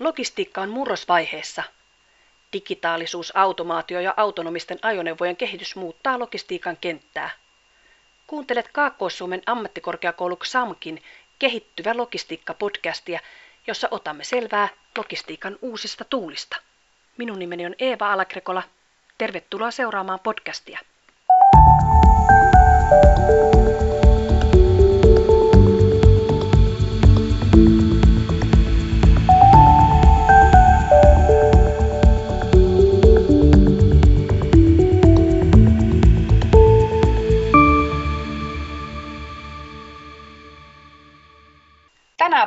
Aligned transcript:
Logistiikka 0.00 0.60
on 0.60 0.68
murrosvaiheessa. 0.70 1.62
Digitaalisuus, 2.52 3.36
automaatio 3.36 4.00
ja 4.00 4.14
autonomisten 4.16 4.78
ajoneuvojen 4.82 5.36
kehitys 5.36 5.76
muuttaa 5.76 6.18
logistiikan 6.18 6.76
kenttää. 6.80 7.30
Kuuntelet 8.26 8.68
Kaakkois-Suomen 8.72 9.42
ammattikorkeakoulu 9.46 10.36
XAMKin 10.36 11.02
Kehittyvä 11.38 11.92
logistiikka-podcastia, 11.92 13.20
jossa 13.66 13.88
otamme 13.90 14.24
selvää 14.24 14.68
logistiikan 14.98 15.58
uusista 15.62 16.04
tuulista. 16.04 16.56
Minun 17.16 17.38
nimeni 17.38 17.66
on 17.66 17.74
Eeva 17.78 18.12
Alakrekola. 18.12 18.62
Tervetuloa 19.18 19.70
seuraamaan 19.70 20.20
podcastia. 20.20 20.78
Tänään 22.88 23.35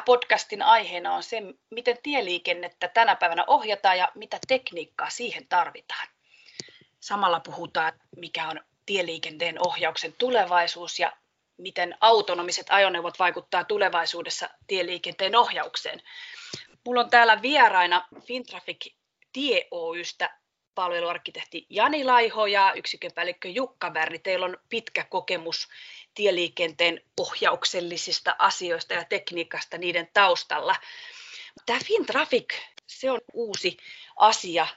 podcastin 0.09 0.61
aiheena 0.61 1.13
on 1.13 1.23
se, 1.23 1.41
miten 1.69 1.97
tieliikennettä 2.03 2.87
tänä 2.87 3.15
päivänä 3.15 3.43
ohjataan 3.47 3.97
ja 3.97 4.11
mitä 4.15 4.39
tekniikkaa 4.47 5.09
siihen 5.09 5.47
tarvitaan. 5.47 6.07
Samalla 6.99 7.39
puhutaan, 7.39 7.93
mikä 8.17 8.47
on 8.47 8.61
tieliikenteen 8.85 9.67
ohjauksen 9.67 10.13
tulevaisuus 10.17 10.99
ja 10.99 11.13
miten 11.57 11.97
autonomiset 12.01 12.67
ajoneuvot 12.69 13.19
vaikuttaa 13.19 13.63
tulevaisuudessa 13.63 14.49
tieliikenteen 14.67 15.35
ohjaukseen. 15.35 16.01
Mulla 16.85 17.01
on 17.01 17.09
täällä 17.09 17.41
vieraina 17.41 18.07
Fintraffic 18.21 18.93
Tie 19.33 19.67
Oystä 19.71 20.39
palveluarkkitehti 20.75 21.65
Jani 21.69 22.03
Laiho 22.03 22.45
ja 22.45 22.73
yksikön 22.75 23.11
päällikkö 23.15 23.47
Jukka 23.47 23.93
Värni. 23.93 24.19
Teillä 24.19 24.45
on 24.45 24.57
pitkä 24.69 25.03
kokemus 25.03 25.67
tieliikenteen 26.13 27.01
ohjauksellisista 27.19 28.35
asioista 28.39 28.93
ja 28.93 29.03
tekniikasta 29.03 29.77
niiden 29.77 30.09
taustalla. 30.13 30.75
Tämä 31.65 31.79
FinTraffic, 31.85 32.53
se 32.87 33.11
on 33.11 33.19
uusi 33.33 33.77
asia. 34.15 34.67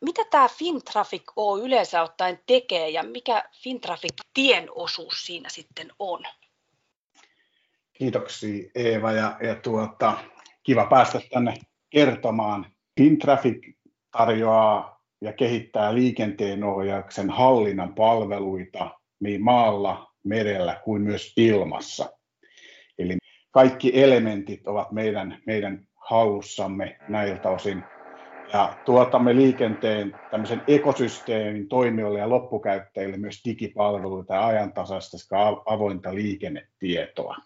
Mitä 0.00 0.24
tämä 0.30 0.48
FinTraffic 0.48 1.22
Oy 1.36 1.64
yleensä 1.64 2.02
ottaen 2.02 2.40
tekee 2.46 2.88
ja 2.90 3.02
mikä 3.02 3.44
FinTraffic 3.62 4.14
tien 4.34 4.68
osuus 4.74 5.26
siinä 5.26 5.48
sitten 5.48 5.92
on? 5.98 6.22
Kiitoksia 7.92 8.70
Eeva 8.74 9.12
ja, 9.12 9.36
ja 9.42 9.54
tuota, 9.54 10.18
kiva 10.62 10.86
päästä 10.86 11.20
tänne 11.30 11.54
kertomaan. 11.90 12.72
FinTraffic 13.00 13.76
tarjoaa 14.10 15.00
ja 15.20 15.32
kehittää 15.32 15.94
liikenteenohjauksen 15.94 17.30
hallinnan 17.30 17.94
palveluita 17.94 19.00
niin 19.20 19.44
maalla, 19.44 20.12
merellä 20.28 20.80
kuin 20.84 21.02
myös 21.02 21.32
ilmassa. 21.36 22.12
Eli 22.98 23.16
kaikki 23.50 24.02
elementit 24.02 24.66
ovat 24.66 24.92
meidän, 24.92 25.38
meidän 25.46 25.86
hallussamme 25.94 26.96
näiltä 27.08 27.50
osin. 27.50 27.82
Ja 28.52 28.76
tuotamme 28.84 29.36
liikenteen 29.36 30.16
tämmöisen 30.30 30.62
ekosysteemin 30.68 31.68
toimijoille 31.68 32.18
ja 32.18 32.28
loppukäyttäjille 32.28 33.16
myös 33.16 33.44
digipalveluita 33.44 34.34
ja 34.34 34.46
ajantasaista 34.46 35.18
sekä 35.18 35.36
avointa 35.66 36.14
liikennetietoa. 36.14 37.36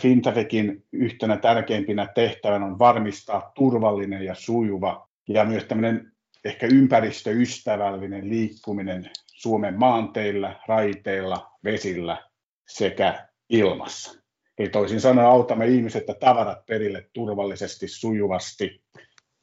Fintrafficin 0.00 0.84
yhtenä 0.92 1.36
tärkeimpinä 1.36 2.08
tehtävänä 2.14 2.66
on 2.66 2.78
varmistaa 2.78 3.52
turvallinen 3.54 4.24
ja 4.24 4.34
sujuva 4.34 5.08
ja 5.28 5.44
myös 5.44 5.64
tämmöinen 5.64 6.12
ehkä 6.44 6.66
ympäristöystävällinen 6.66 8.28
liikkuminen 8.28 9.10
Suomen 9.26 9.78
maanteilla, 9.78 10.54
raiteilla, 10.66 11.51
vesillä 11.64 12.28
sekä 12.68 13.28
ilmassa. 13.48 14.22
Eli 14.58 14.68
toisin 14.68 15.00
sanoen 15.00 15.26
autamme 15.26 15.66
ihmiset 15.66 16.08
ja 16.08 16.14
tavarat 16.14 16.66
perille 16.66 17.08
turvallisesti, 17.12 17.88
sujuvasti, 17.88 18.82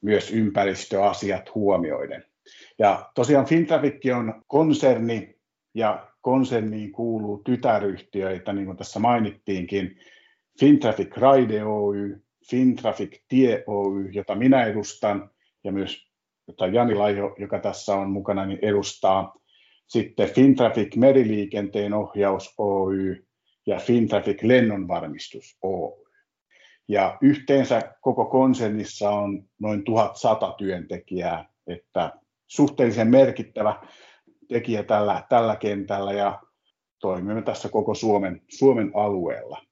myös 0.01 0.31
ympäristöasiat 0.31 1.55
huomioiden. 1.55 2.25
Ja 2.79 3.11
tosiaan 3.15 3.45
Fintraffic 3.45 4.01
on 4.15 4.43
konserni 4.47 5.35
ja 5.73 6.07
konserniin 6.21 6.91
kuuluu 6.91 7.41
tytäryhtiöitä, 7.45 8.53
niin 8.53 8.65
kuin 8.65 8.77
tässä 8.77 8.99
mainittiinkin, 8.99 9.99
Fintraffic 10.59 11.17
Raide 11.17 11.63
Oy, 11.63 12.21
Fintraffic 12.49 13.21
Tie 13.27 13.63
Oy, 13.67 14.09
jota 14.11 14.35
minä 14.35 14.65
edustan, 14.65 15.29
ja 15.63 15.71
myös 15.71 16.09
jota 16.47 16.67
Jani 16.67 16.95
Laiho, 16.95 17.35
joka 17.39 17.59
tässä 17.59 17.95
on 17.95 18.09
mukana, 18.09 18.45
niin 18.45 18.59
edustaa 18.61 19.35
sitten 19.89 20.29
Fintraffic 20.29 20.95
meriliikenteen 20.95 21.93
ohjaus 21.93 22.53
Oy 22.57 23.25
ja 23.65 23.79
Fintraffic 23.79 24.43
lennonvarmistus 24.43 25.57
Oy. 25.61 26.05
Ja 26.87 27.17
yhteensä 27.21 27.81
koko 28.01 28.25
konsernissa 28.25 29.09
on 29.09 29.49
noin 29.59 29.83
1100 29.83 30.51
työntekijää, 30.57 31.49
että 31.67 32.11
suhteellisen 32.47 33.07
merkittävä 33.07 33.87
tekijä 34.47 34.83
tällä, 34.83 35.23
tällä 35.29 35.55
kentällä 35.55 36.13
ja 36.13 36.41
toimimme 36.99 37.41
tässä 37.41 37.69
koko 37.69 37.93
Suomen, 37.93 38.41
Suomen 38.47 38.91
alueella. 38.95 39.65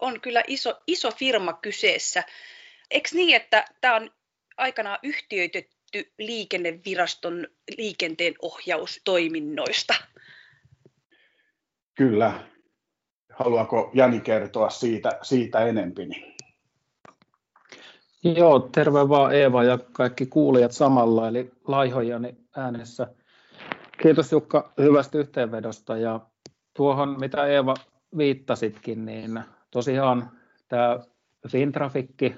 On 0.00 0.20
kyllä 0.20 0.42
iso, 0.46 0.80
iso 0.86 1.10
firma 1.10 1.52
kyseessä. 1.52 2.22
Eikö 2.90 3.08
niin, 3.12 3.36
että 3.36 3.64
tämä 3.80 3.96
on 3.96 4.10
aikanaan 4.56 4.98
yhtiöitetty 5.02 5.73
tehty 5.94 6.12
liikenneviraston 6.18 7.46
liikenteen 7.78 8.34
ohjaustoiminnoista? 8.42 9.94
Kyllä. 11.94 12.40
Haluaako 13.32 13.90
Jani 13.94 14.20
kertoa 14.20 14.70
siitä, 14.70 15.18
siitä 15.22 15.58
enempi? 15.58 16.34
Joo, 18.24 18.60
terve 18.60 19.08
vaan 19.08 19.34
Eeva 19.34 19.64
ja 19.64 19.78
kaikki 19.92 20.26
kuulijat 20.26 20.72
samalla, 20.72 21.28
eli 21.28 21.50
Laihojani 21.66 22.36
äänessä. 22.56 23.06
Kiitos 24.02 24.32
Jukka 24.32 24.72
hyvästä 24.78 25.18
yhteenvedosta 25.18 25.96
ja 25.96 26.20
tuohon 26.76 27.20
mitä 27.20 27.46
Eeva 27.46 27.74
viittasitkin, 28.16 29.04
niin 29.04 29.40
tosiaan 29.70 30.30
tämä 30.68 31.00
Fintrafikki 31.48 32.36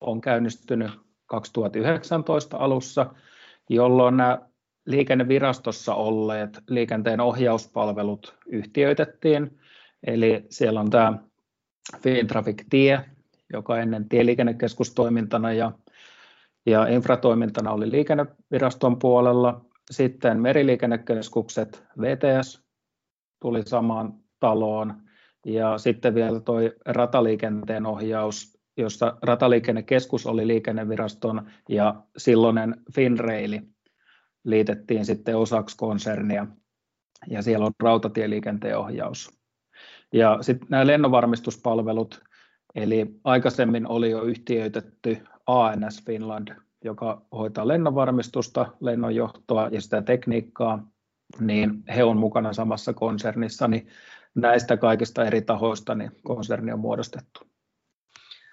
on 0.00 0.20
käynnistynyt 0.20 1.03
2019 1.26 2.56
alussa, 2.56 3.14
jolloin 3.68 4.16
nämä 4.16 4.38
liikennevirastossa 4.86 5.94
olleet 5.94 6.62
liikenteen 6.68 7.20
ohjauspalvelut 7.20 8.34
yhtiöitettiin. 8.46 9.58
Eli 10.06 10.46
siellä 10.50 10.80
on 10.80 10.90
tämä 10.90 11.18
Fintraffic 12.00 12.62
Tie, 12.70 13.04
joka 13.52 13.78
ennen 13.78 14.08
tieliikennekeskustoimintana 14.08 15.52
ja, 15.52 15.72
ja 16.66 16.86
infratoimintana 16.86 17.72
oli 17.72 17.90
liikenneviraston 17.90 18.98
puolella. 18.98 19.64
Sitten 19.90 20.40
meriliikennekeskukset 20.40 21.84
VTS 22.00 22.64
tuli 23.40 23.62
samaan 23.62 24.14
taloon 24.40 24.94
ja 25.46 25.78
sitten 25.78 26.14
vielä 26.14 26.40
tuo 26.40 26.58
rataliikenteen 26.86 27.86
ohjaus 27.86 28.53
jossa 28.76 29.16
rataliikennekeskus 29.22 30.26
oli 30.26 30.46
liikenneviraston 30.46 31.50
ja 31.68 32.02
silloinen 32.16 32.74
Finraili 32.94 33.62
liitettiin 34.44 35.04
sitten 35.04 35.36
osaksi 35.36 35.76
konsernia 35.76 36.46
ja 37.30 37.42
siellä 37.42 37.66
on 37.66 37.72
rautatieliikenteen 37.82 38.78
ohjaus. 38.78 39.38
Ja 40.12 40.38
sitten 40.40 40.68
nämä 40.70 40.86
lennonvarmistuspalvelut, 40.86 42.22
eli 42.74 43.20
aikaisemmin 43.24 43.86
oli 43.86 44.10
jo 44.10 44.22
yhtiöitetty 44.22 45.18
ANS 45.46 46.04
Finland, 46.06 46.48
joka 46.84 47.26
hoitaa 47.32 47.68
lennonvarmistusta, 47.68 48.66
lennonjohtoa 48.80 49.68
ja 49.72 49.80
sitä 49.80 50.02
tekniikkaa, 50.02 50.86
niin 51.40 51.82
he 51.96 52.04
on 52.04 52.16
mukana 52.16 52.52
samassa 52.52 52.92
konsernissa, 52.92 53.68
niin 53.68 53.86
näistä 54.34 54.76
kaikista 54.76 55.24
eri 55.24 55.42
tahoista 55.42 55.94
niin 55.94 56.10
konserni 56.24 56.72
on 56.72 56.80
muodostettu. 56.80 57.53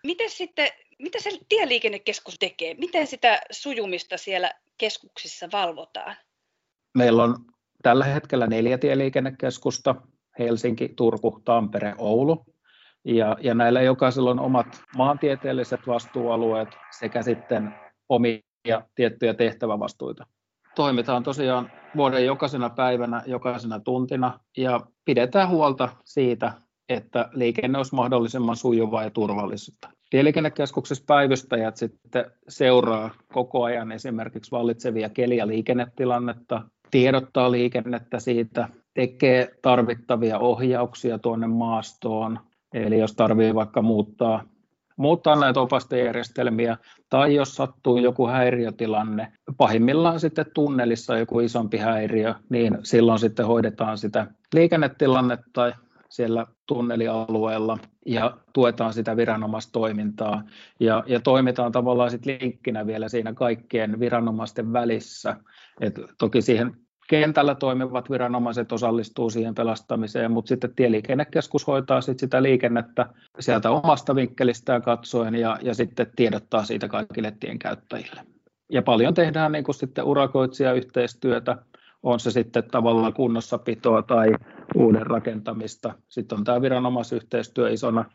Miten 0.04 0.30
sitten, 0.30 0.68
mitä 1.00 1.20
se 1.22 1.30
tieliikennekeskus 1.50 2.36
tekee? 2.40 2.74
Miten 2.74 3.08
sitä 3.08 3.42
sujumista 3.52 4.18
siellä 4.18 4.52
keskuksissa 4.78 5.50
valvotaan? 5.52 6.16
Meillä 6.98 7.24
on 7.24 7.36
tällä 7.84 8.06
hetkellä 8.06 8.48
neljä 8.48 8.78
tieliikennekeskusta, 8.78 9.96
Helsinki, 10.40 10.90
Turku, 10.96 11.42
Tampere, 11.46 11.96
Oulu. 11.98 12.46
Ja, 13.06 13.38
ja 13.42 13.54
näillä 13.54 13.82
jokaisella 13.82 14.32
on 14.32 14.40
omat 14.40 14.82
maantieteelliset 14.98 15.88
vastuualueet 15.88 16.70
sekä 17.00 17.24
sitten 17.24 17.76
omia 18.10 18.40
tiettyjä 18.96 19.34
tehtävävastuita. 19.34 20.28
Toimitaan 20.76 21.24
tosiaan 21.24 21.72
vuoden 21.96 22.26
jokaisena 22.26 22.70
päivänä, 22.70 23.24
jokaisena 23.26 23.80
tuntina 23.80 24.40
ja 24.58 24.80
pidetään 25.06 25.50
huolta 25.50 25.90
siitä, 26.06 26.54
että 26.90 27.30
liikenne 27.34 27.78
olisi 27.78 27.96
mahdollisimman 27.96 28.56
sujuvaa 28.56 29.04
ja 29.04 29.10
turvallista. 29.10 29.90
Tieliikennekeskuksessa 30.10 31.04
päivystäjät 31.08 31.78
sitten 31.78 32.26
seuraa 32.50 33.10
koko 33.34 33.64
ajan 33.64 33.92
esimerkiksi 33.92 34.52
vallitsevia 34.52 35.10
keli- 35.10 35.38
ja 35.38 35.48
liikennetilannetta, 35.48 36.62
tiedottaa 36.92 37.52
liikennettä 37.52 38.20
siitä, 38.20 38.70
tekee 38.94 39.56
tarvittavia 39.62 40.40
ohjauksia 40.40 41.20
tuonne 41.20 41.48
maastoon, 41.48 42.40
eli 42.74 43.00
jos 43.00 43.16
tarvii 43.16 43.56
vaikka 43.56 43.82
muuttaa 43.82 44.44
muuttaa 45.02 45.36
näitä 45.36 45.60
opastajärjestelmiä, 45.60 46.78
tai 47.10 47.36
jos 47.36 47.56
sattuu 47.56 47.98
joku 47.98 48.28
häiriötilanne, 48.28 49.32
pahimmillaan 49.58 50.20
sitten 50.20 50.46
tunnelissa 50.54 51.18
joku 51.18 51.40
isompi 51.40 51.78
häiriö, 51.78 52.36
niin 52.50 52.78
silloin 52.84 53.20
sitten 53.20 53.48
hoidetaan 53.48 53.98
sitä 53.98 54.28
liikennetilannetta 54.54 55.74
siellä 56.12 56.46
tunnelialueella 56.68 57.78
ja 58.06 58.38
tuetaan 58.54 58.94
sitä 58.94 59.18
viranomaistoimintaa 59.18 60.44
ja, 60.80 61.04
ja 61.08 61.20
toimitaan 61.20 61.72
tavallaan 61.72 62.12
sitten 62.12 62.38
linkkinä 62.42 62.88
vielä 62.88 63.10
siinä 63.10 63.34
kaikkien 63.34 64.00
viranomaisten 64.00 64.74
välissä. 64.74 65.36
Et 65.82 66.00
toki 66.18 66.42
siihen 66.42 66.76
kentällä 67.10 67.56
toimivat 67.56 68.10
viranomaiset 68.10 68.72
osallistuu 68.72 69.30
siihen 69.30 69.56
pelastamiseen, 69.56 70.32
mutta 70.32 70.50
sitten 70.50 70.76
tieliikennekeskus 70.76 71.68
hoitaa 71.68 72.02
sit 72.02 72.20
sitä 72.20 72.44
liikennettä 72.44 73.06
sieltä 73.40 73.72
omasta 73.72 74.16
vinkkelistään 74.16 74.82
katsoen 74.82 75.36
ja, 75.36 75.58
ja 75.62 75.74
sitten 75.74 76.08
tiedottaa 76.16 76.64
siitä 76.64 76.88
kaikille 76.88 77.34
tienkäyttäjille. 77.40 78.22
Ja 78.72 78.82
paljon 78.82 79.14
tehdään 79.14 79.52
niin 79.52 79.64
kuin 79.64 79.76
sitten 79.76 80.04
urakoitsijayhteistyötä, 80.04 81.58
on 82.04 82.20
se 82.20 82.32
sitten 82.32 82.64
tavallaan 82.72 83.14
kunnossapitoa 83.14 84.02
tai 84.02 84.36
uuden 84.76 85.08
rakentamista. 85.08 85.94
Sitten 86.10 86.38
on 86.38 86.44
tämä 86.44 86.62
viranomaisyhteistyö 86.62 87.70
isona 87.70 88.06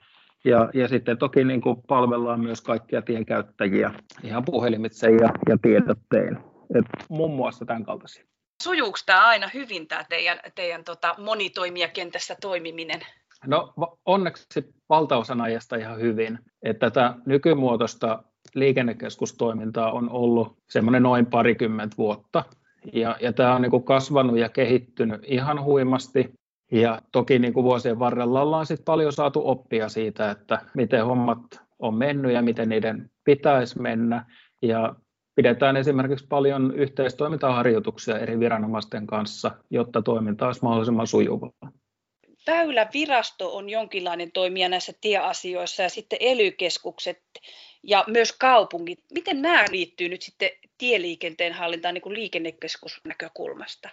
ja, 0.44 0.70
ja 0.74 0.88
sitten 0.88 1.18
toki 1.18 1.44
niin 1.44 1.60
kuin 1.60 1.82
palvellaan 1.88 2.40
myös 2.40 2.60
kaikkia 2.60 3.02
tienkäyttäjiä 3.02 3.90
ihan 4.24 4.44
puhelimitse 4.44 5.10
ja, 5.10 5.28
ja 5.48 5.58
tiedottein. 5.62 6.38
Et 6.74 6.84
muun 7.08 7.36
muassa 7.36 7.64
tämän 7.64 7.84
kaltaisia 7.84 8.24
sujuuko 8.62 8.98
tämä 9.06 9.26
aina 9.26 9.50
hyvin 9.54 9.88
tämä 9.88 10.04
teidän, 10.08 10.38
teidän 10.54 10.84
tota, 10.84 11.14
monitoimijakentässä 11.18 12.36
toimiminen? 12.40 13.00
No 13.46 13.74
onneksi 14.06 14.74
valtaosan 14.88 15.40
ajasta 15.40 15.76
ihan 15.76 16.00
hyvin. 16.00 16.38
Että 16.62 16.90
tätä 16.90 17.14
nykymuotoista 17.26 18.22
liikennekeskustoimintaa 18.54 19.92
on 19.92 20.10
ollut 20.10 20.58
semmoinen 20.70 21.02
noin 21.02 21.26
parikymmentä 21.26 21.96
vuotta. 21.96 22.44
Ja, 22.92 23.16
ja 23.20 23.32
tämä 23.32 23.54
on 23.54 23.62
niin 23.62 23.84
kasvanut 23.84 24.38
ja 24.38 24.48
kehittynyt 24.48 25.20
ihan 25.24 25.64
huimasti. 25.64 26.32
Ja 26.72 27.02
toki 27.12 27.38
niin 27.38 27.52
kuin 27.52 27.64
vuosien 27.64 27.98
varrella 27.98 28.42
ollaan 28.42 28.66
sit 28.66 28.84
paljon 28.84 29.12
saatu 29.12 29.48
oppia 29.48 29.88
siitä, 29.88 30.30
että 30.30 30.58
miten 30.74 31.06
hommat 31.06 31.40
on 31.78 31.94
mennyt 31.94 32.32
ja 32.32 32.42
miten 32.42 32.68
niiden 32.68 33.10
pitäisi 33.24 33.80
mennä. 33.80 34.24
Ja 34.62 34.94
pidetään 35.34 35.76
esimerkiksi 35.76 36.26
paljon 36.28 36.74
yhteistoimintaharjoituksia 36.74 38.18
eri 38.18 38.40
viranomaisten 38.40 39.06
kanssa, 39.06 39.50
jotta 39.70 40.02
toiminta 40.02 40.46
olisi 40.46 40.62
mahdollisimman 40.62 41.06
sujuvaa. 41.06 41.50
Väylävirasto 42.46 43.56
on 43.56 43.68
jonkinlainen 43.68 44.32
toimija 44.32 44.68
näissä 44.68 44.92
tieasioissa 45.00 45.82
ja 45.82 45.88
sitten 45.88 46.18
elykeskukset 46.20 47.22
ja 47.82 48.04
myös 48.06 48.32
kaupungit. 48.32 48.98
Miten 49.14 49.42
nämä 49.42 49.64
liittyy 49.70 50.08
nyt 50.08 50.22
sitten 50.22 50.50
tieliikenteen 50.78 51.52
hallintaan 51.52 51.94
niin 51.94 52.02
kuin 52.02 52.14
liikennekeskusnäkökulmasta? 52.14 53.88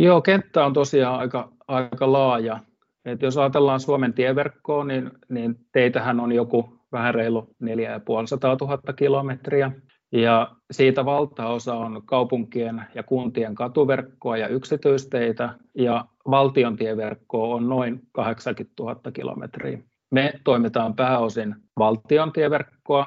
Joo, 0.00 0.22
kenttä 0.22 0.66
on 0.66 0.72
tosiaan 0.72 1.18
aika, 1.18 1.52
aika 1.68 2.12
laaja. 2.12 2.58
Et 3.04 3.22
jos 3.22 3.38
ajatellaan 3.38 3.80
Suomen 3.80 4.12
tieverkkoa, 4.12 4.84
niin, 4.84 5.10
niin 5.28 5.56
teitähän 5.72 6.20
on 6.20 6.32
joku 6.32 6.80
vähän 6.92 7.14
reilu 7.14 7.54
4500 7.58 8.56
000 8.60 8.78
kilometriä. 8.96 9.72
Ja 10.12 10.50
siitä 10.70 11.04
valtaosa 11.04 11.74
on 11.74 12.02
kaupunkien 12.06 12.82
ja 12.94 13.02
kuntien 13.02 13.54
katuverkkoa 13.54 14.36
ja 14.36 14.48
yksityisteitä, 14.48 15.54
ja 15.74 16.04
valtiontieverkkoa 16.30 17.54
on 17.54 17.68
noin 17.68 18.00
80 18.12 18.82
000 18.82 19.00
kilometriä. 19.12 19.78
Me 20.10 20.32
toimitaan 20.44 20.96
pääosin 20.96 21.54
valtion 21.78 22.32
tieverkkoa 22.32 23.06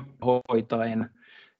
hoitaen, 0.50 1.10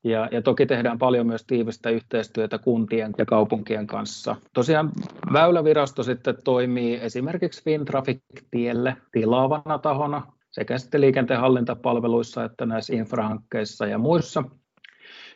ja, 0.04 0.30
ja 0.32 0.42
toki 0.42 0.66
tehdään 0.66 1.00
paljon 1.00 1.28
myös 1.28 1.46
tiivistä 1.46 1.90
yhteistyötä 1.90 2.58
kuntien 2.58 3.12
ja 3.18 3.26
kaupunkien 3.26 3.88
kanssa. 3.88 4.36
Tosiaan 4.54 4.92
Väylävirasto 5.34 6.04
sitten 6.04 6.36
toimii 6.44 7.00
esimerkiksi 7.02 7.64
Fintraffic-tielle 7.64 8.96
tilaavana 9.12 9.78
tahona 9.78 10.22
sekä 10.52 10.78
sitten 10.78 11.02
liikenteen 11.02 11.40
hallintapalveluissa 11.40 12.44
että 12.44 12.66
näissä 12.66 12.96
infrahankkeissa 12.96 13.86
ja 13.86 13.98
muissa. 13.98 14.44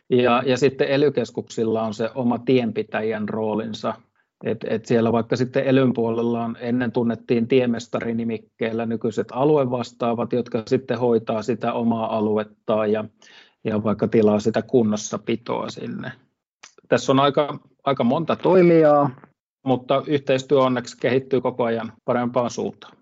Ja, 0.10 0.44
ja 0.46 0.58
sitten 0.58 0.88
elykeskuksilla 0.88 1.81
on 1.81 1.94
se 1.94 2.10
oma 2.16 2.40
tienpitäjän 2.40 3.30
roolinsa. 3.30 3.94
Et, 4.44 4.58
et 4.69 4.86
siellä 4.86 5.12
vaikka 5.12 5.36
sitten 5.36 5.64
elyn 5.64 5.94
puolella 5.94 6.44
on, 6.44 6.58
ennen 6.60 6.92
tunnettiin 6.92 7.48
tiemestari-nimikkeellä 7.48 8.86
nykyiset 8.86 9.28
aluevastaavat, 9.31 10.34
jotka 10.34 10.64
sitten 10.68 11.00
hoitaa 11.00 11.42
sitä 11.42 11.74
omaa 11.74 12.18
aluettaan 12.18 12.92
ja, 12.92 13.06
ja 13.63 13.83
vaikka 13.83 14.07
tilaa 14.07 14.39
sitä 14.39 14.62
kunnossapitoa 14.62 15.69
sinne. 15.69 16.12
Tässä 16.88 17.12
on 17.12 17.19
aika, 17.19 17.59
aika 17.83 18.04
monta 18.04 18.36
toimijaa, 18.36 19.09
mutta 19.65 20.04
yhteistyö 20.07 20.62
onneksi 20.62 20.98
kehittyy 20.98 21.42
koko 21.42 21.63
ajan 21.63 21.94
parempaan 22.06 22.50
suuntaan. 22.50 22.98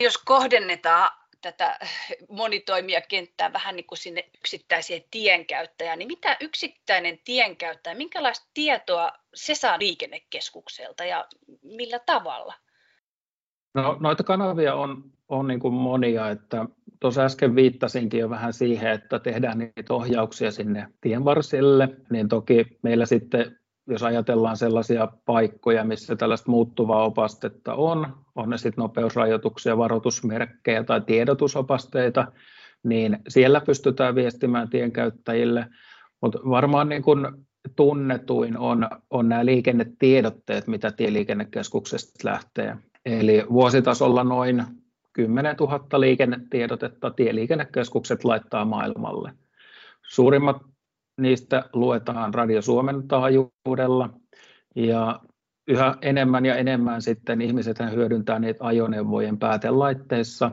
Jos 0.00 0.18
kohdennetaan 0.18 1.10
tätä 1.40 1.78
monitoimijakenttää 2.28 3.52
vähän 3.52 3.76
niin 3.76 3.86
kuin 3.86 3.98
sinne 3.98 4.30
yksittäiseen 4.38 5.02
tienkäyttäjään, 5.10 5.98
niin 5.98 6.08
mitä 6.08 6.36
yksittäinen 6.40 7.18
tienkäyttäjä, 7.24 7.94
minkälaista 7.94 8.46
tietoa 8.54 9.12
se 9.34 9.54
saa 9.54 9.78
liikennekeskukselta 9.78 11.04
ja 11.04 11.26
millä 11.62 11.98
tavalla? 11.98 12.54
No, 13.74 13.96
noita 14.00 14.24
kanavia 14.24 14.74
on, 14.74 15.04
on 15.28 15.46
niin 15.46 15.60
kuin 15.60 15.74
monia, 15.74 16.30
että 16.30 16.66
tuossa 17.00 17.24
äsken 17.24 17.54
viittasinkin 17.54 18.20
jo 18.20 18.30
vähän 18.30 18.52
siihen, 18.52 18.92
että 18.92 19.18
tehdään 19.18 19.58
niitä 19.58 19.94
ohjauksia 19.94 20.50
sinne 20.50 20.86
tienvarsille, 21.00 21.88
niin 22.10 22.28
toki 22.28 22.66
meillä 22.82 23.06
sitten 23.06 23.58
jos 23.88 24.02
ajatellaan 24.02 24.56
sellaisia 24.56 25.08
paikkoja, 25.24 25.84
missä 25.84 26.16
tällaista 26.16 26.50
muuttuvaa 26.50 27.04
opastetta 27.04 27.74
on, 27.74 28.06
on 28.34 28.50
ne 28.50 28.58
sitten 28.58 28.82
nopeusrajoituksia, 28.82 29.78
varoitusmerkkejä 29.78 30.84
tai 30.84 31.00
tiedotusopasteita, 31.00 32.32
niin 32.82 33.18
siellä 33.28 33.60
pystytään 33.60 34.14
viestimään 34.14 34.70
tienkäyttäjille, 34.70 35.66
mutta 36.22 36.38
varmaan 36.50 36.88
niin 36.88 37.02
kuin 37.02 37.26
tunnetuin 37.76 38.58
on, 38.58 38.88
on 39.10 39.28
nämä 39.28 39.44
liikennetiedotteet, 39.44 40.66
mitä 40.66 40.92
tieliikennekeskuksesta 40.92 42.28
lähtee. 42.28 42.76
Eli 43.06 43.44
vuositasolla 43.50 44.24
noin 44.24 44.64
10 45.18 45.56
000 45.60 46.00
liikennetiedotetta 46.00 47.10
tieliikennekeskukset 47.10 48.24
laittaa 48.24 48.64
maailmalle. 48.64 49.32
Suurimmat 50.08 50.56
niistä 51.20 51.64
luetaan 51.72 52.34
Radio 52.34 52.62
Suomen 52.62 53.08
taajuudella 53.08 54.10
ja 54.76 55.20
yhä 55.68 55.94
enemmän 56.02 56.46
ja 56.46 56.56
enemmän 56.56 57.02
sitten 57.02 57.40
ihmiset 57.40 57.78
hyödyntää 57.94 58.38
niitä 58.38 58.64
ajoneuvojen 58.64 59.38
päätelaitteissa, 59.38 60.50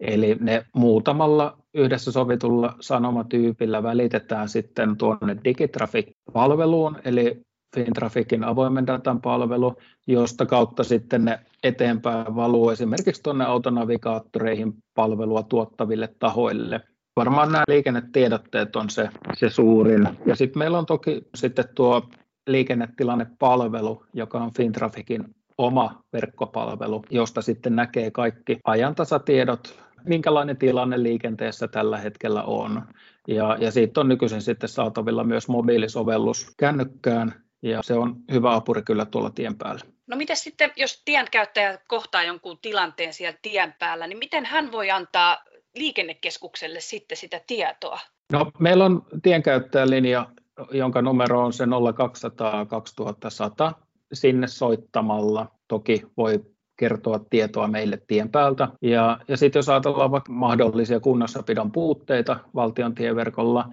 eli 0.00 0.36
ne 0.40 0.66
muutamalla 0.74 1.58
yhdessä 1.74 2.12
sovitulla 2.12 2.76
sanomatyypillä 2.80 3.82
välitetään 3.82 4.48
sitten 4.48 4.96
tuonne 4.96 5.36
Digitraffic-palveluun, 5.44 6.96
eli 7.04 7.42
Fintraficin 7.74 8.44
avoimen 8.44 8.86
datan 8.86 9.20
palvelu, 9.20 9.76
josta 10.06 10.46
kautta 10.46 10.84
sitten 10.84 11.24
ne 11.24 11.40
eteenpäin 11.62 12.36
valuu 12.36 12.70
esimerkiksi 12.70 13.22
tuonne 13.22 13.44
autonavigaattoreihin 13.44 14.74
palvelua 14.94 15.42
tuottaville 15.42 16.08
tahoille 16.18 16.80
varmaan 17.16 17.52
nämä 17.52 17.64
liikennetiedotteet 17.68 18.76
on 18.76 18.90
se, 18.90 19.08
se 19.34 19.50
suurin. 19.50 20.08
Ja 20.26 20.36
sitten 20.36 20.58
meillä 20.58 20.78
on 20.78 20.86
toki 20.86 21.22
sitten 21.34 21.64
tuo 21.74 22.02
liikennetilannepalvelu, 22.46 24.04
joka 24.12 24.38
on 24.38 24.52
Fintraficin 24.56 25.24
oma 25.58 26.02
verkkopalvelu, 26.12 27.04
josta 27.10 27.42
sitten 27.42 27.76
näkee 27.76 28.10
kaikki 28.10 28.60
ajantasatiedot, 28.64 29.78
minkälainen 30.04 30.56
tilanne 30.56 31.02
liikenteessä 31.02 31.68
tällä 31.68 31.98
hetkellä 31.98 32.42
on. 32.42 32.82
Ja, 33.28 33.56
ja 33.60 33.70
siitä 33.70 34.00
on 34.00 34.08
nykyisin 34.08 34.42
sitten 34.42 34.68
saatavilla 34.68 35.24
myös 35.24 35.48
mobiilisovellus 35.48 36.54
kännykkään, 36.56 37.34
ja 37.62 37.82
se 37.82 37.94
on 37.94 38.16
hyvä 38.32 38.54
apuri 38.54 38.82
kyllä 38.82 39.04
tuolla 39.04 39.30
tien 39.30 39.58
päällä. 39.58 39.80
No 40.06 40.16
miten 40.16 40.36
sitten, 40.36 40.72
jos 40.76 41.02
tienkäyttäjä 41.04 41.78
kohtaa 41.88 42.22
jonkun 42.22 42.58
tilanteen 42.62 43.12
siellä 43.12 43.38
tien 43.42 43.74
päällä, 43.78 44.06
niin 44.06 44.18
miten 44.18 44.44
hän 44.44 44.72
voi 44.72 44.90
antaa 44.90 45.44
liikennekeskukselle 45.74 46.80
sitten 46.80 47.16
sitä 47.16 47.40
tietoa? 47.46 47.98
No, 48.32 48.50
meillä 48.58 48.84
on 48.84 49.02
tienkäyttäjälinja, 49.22 50.26
jonka 50.70 51.02
numero 51.02 51.44
on 51.44 51.52
se 51.52 51.64
0200 51.96 52.66
2100. 52.66 53.72
Sinne 54.12 54.46
soittamalla 54.46 55.50
toki 55.68 56.02
voi 56.16 56.40
kertoa 56.76 57.20
tietoa 57.30 57.68
meille 57.68 58.02
tien 58.06 58.30
päältä. 58.30 58.68
Ja, 58.82 59.18
ja 59.28 59.36
sitten 59.36 59.58
jos 59.58 59.68
ajatellaan 59.68 60.10
vaikka 60.10 60.32
mahdollisia 60.32 61.00
kunnossapidon 61.00 61.72
puutteita 61.72 62.36
valtion 62.54 62.94
tieverkolla, 62.94 63.68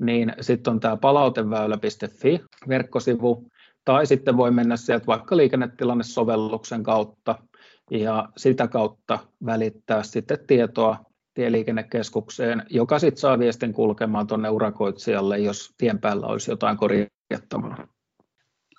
niin 0.00 0.32
sitten 0.40 0.70
on 0.70 0.80
tämä 0.80 0.96
palauteväylä.fi 0.96 2.40
verkkosivu, 2.68 3.46
tai 3.84 4.06
sitten 4.06 4.36
voi 4.36 4.50
mennä 4.50 4.76
sieltä 4.76 5.06
vaikka 5.06 5.36
liikennetilannesovelluksen 5.36 6.82
kautta 6.82 7.38
ja 7.90 8.28
sitä 8.36 8.68
kautta 8.68 9.18
välittää 9.46 10.02
sitten 10.02 10.38
tietoa 10.46 10.96
tieliikennekeskukseen, 11.34 12.62
joka 12.70 12.98
sitten 12.98 13.20
saa 13.20 13.38
viestin 13.38 13.72
kulkemaan 13.72 14.26
tuonne 14.26 14.50
urakoitsijalle, 14.50 15.38
jos 15.38 15.74
tien 15.78 16.00
päällä 16.00 16.26
olisi 16.26 16.50
jotain 16.50 16.76
korjattavaa. 16.76 17.86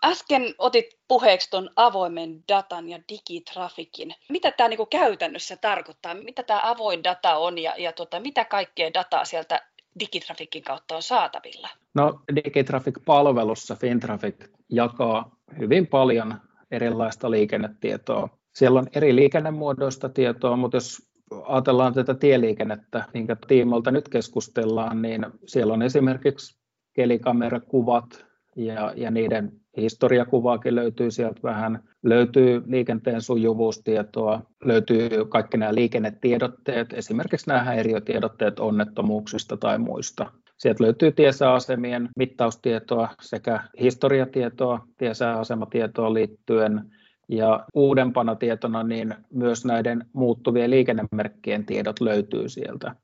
Äsken 0.04 0.56
otit 0.58 0.86
puheeksi 1.08 1.50
tuon 1.50 1.70
avoimen 1.76 2.44
datan 2.48 2.90
ja 2.90 3.00
digitrafikin. 3.10 4.16
Mitä 4.30 4.52
tämä 4.52 4.70
niinku 4.70 4.86
käytännössä 4.86 5.58
tarkoittaa? 5.58 6.14
Mitä 6.14 6.44
tämä 6.44 6.60
avoin 6.64 7.04
data 7.04 7.36
on 7.36 7.58
ja, 7.58 7.76
ja 7.78 7.94
tota, 7.94 8.20
mitä 8.20 8.46
kaikkea 8.46 8.94
dataa 8.94 9.26
sieltä 9.26 9.71
digitrafikin 10.00 10.64
kautta 10.64 10.96
on 10.96 11.02
saatavilla? 11.02 11.70
No 11.94 12.22
Digitraffic-palvelussa 12.36 13.76
Fintraffic 13.76 14.36
jakaa 14.70 15.36
hyvin 15.60 15.88
paljon 15.88 16.36
erilaista 16.72 17.32
liikennetietoa. 17.32 18.30
Siellä 18.56 18.80
on 18.80 18.88
eri 18.96 19.16
liikennemuodoista 19.16 20.10
tietoa, 20.10 20.56
mutta 20.56 20.78
jos 20.78 21.12
ajatellaan 21.44 21.94
tätä 21.94 22.14
tieliikennettä, 22.14 23.04
minkä 23.14 23.36
tiimolta 23.48 23.92
nyt 23.92 24.10
keskustellaan, 24.10 25.02
niin 25.02 25.26
siellä 25.48 25.74
on 25.74 25.82
esimerkiksi 25.82 26.62
kelikamerakuvat 26.94 28.26
ja, 28.56 28.94
ja 28.96 29.12
niiden 29.12 29.52
historiakuvaakin 29.78 30.76
löytyy 30.76 31.12
sieltä 31.12 31.40
vähän, 31.44 31.84
löytyy 32.04 32.64
liikenteen 32.66 33.22
sujuvuustietoa, 33.22 34.42
löytyy 34.66 35.10
kaikki 35.30 35.58
nämä 35.58 35.76
liikennetiedotteet, 35.76 36.94
esimerkiksi 36.94 37.48
nämä 37.48 37.64
häiriötiedotteet 37.64 38.60
onnettomuuksista 38.60 39.58
tai 39.58 39.78
muista. 39.78 40.32
Sieltä 40.58 40.84
löytyy 40.84 41.12
tiesääasemien 41.12 42.10
mittaustietoa 42.18 43.10
sekä 43.22 43.64
historiatietoa, 43.80 44.88
tiesääasematietoa 44.98 46.14
liittyen 46.14 46.92
ja 47.30 47.66
uudempana 47.74 48.36
tietona 48.36 48.84
niin 48.84 49.16
myös 49.34 49.66
näiden 49.66 50.06
muuttuvien 50.14 50.72
liikennemerkkien 50.72 51.66
tiedot 51.66 52.02
löytyy 52.02 52.50
sieltä. 52.50 52.96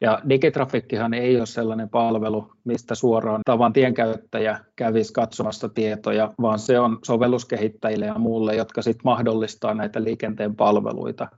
Ja 0.00 0.22
Digitrafikkihan 0.28 1.14
ei 1.14 1.36
ole 1.36 1.46
sellainen 1.46 1.88
palvelu, 1.88 2.52
mistä 2.64 2.94
suoraan 2.94 3.40
tavan 3.44 3.72
tienkäyttäjä 3.72 4.58
kävisi 4.76 5.12
katsomassa 5.12 5.68
tietoja, 5.68 6.32
vaan 6.42 6.58
se 6.58 6.80
on 6.80 6.98
sovelluskehittäjille 7.04 8.06
ja 8.06 8.18
muulle, 8.18 8.54
jotka 8.54 8.82
sitten 8.82 9.04
mahdollistaa 9.04 9.74
näitä 9.74 10.04
liikenteen 10.04 10.56
palveluita. 10.56 11.28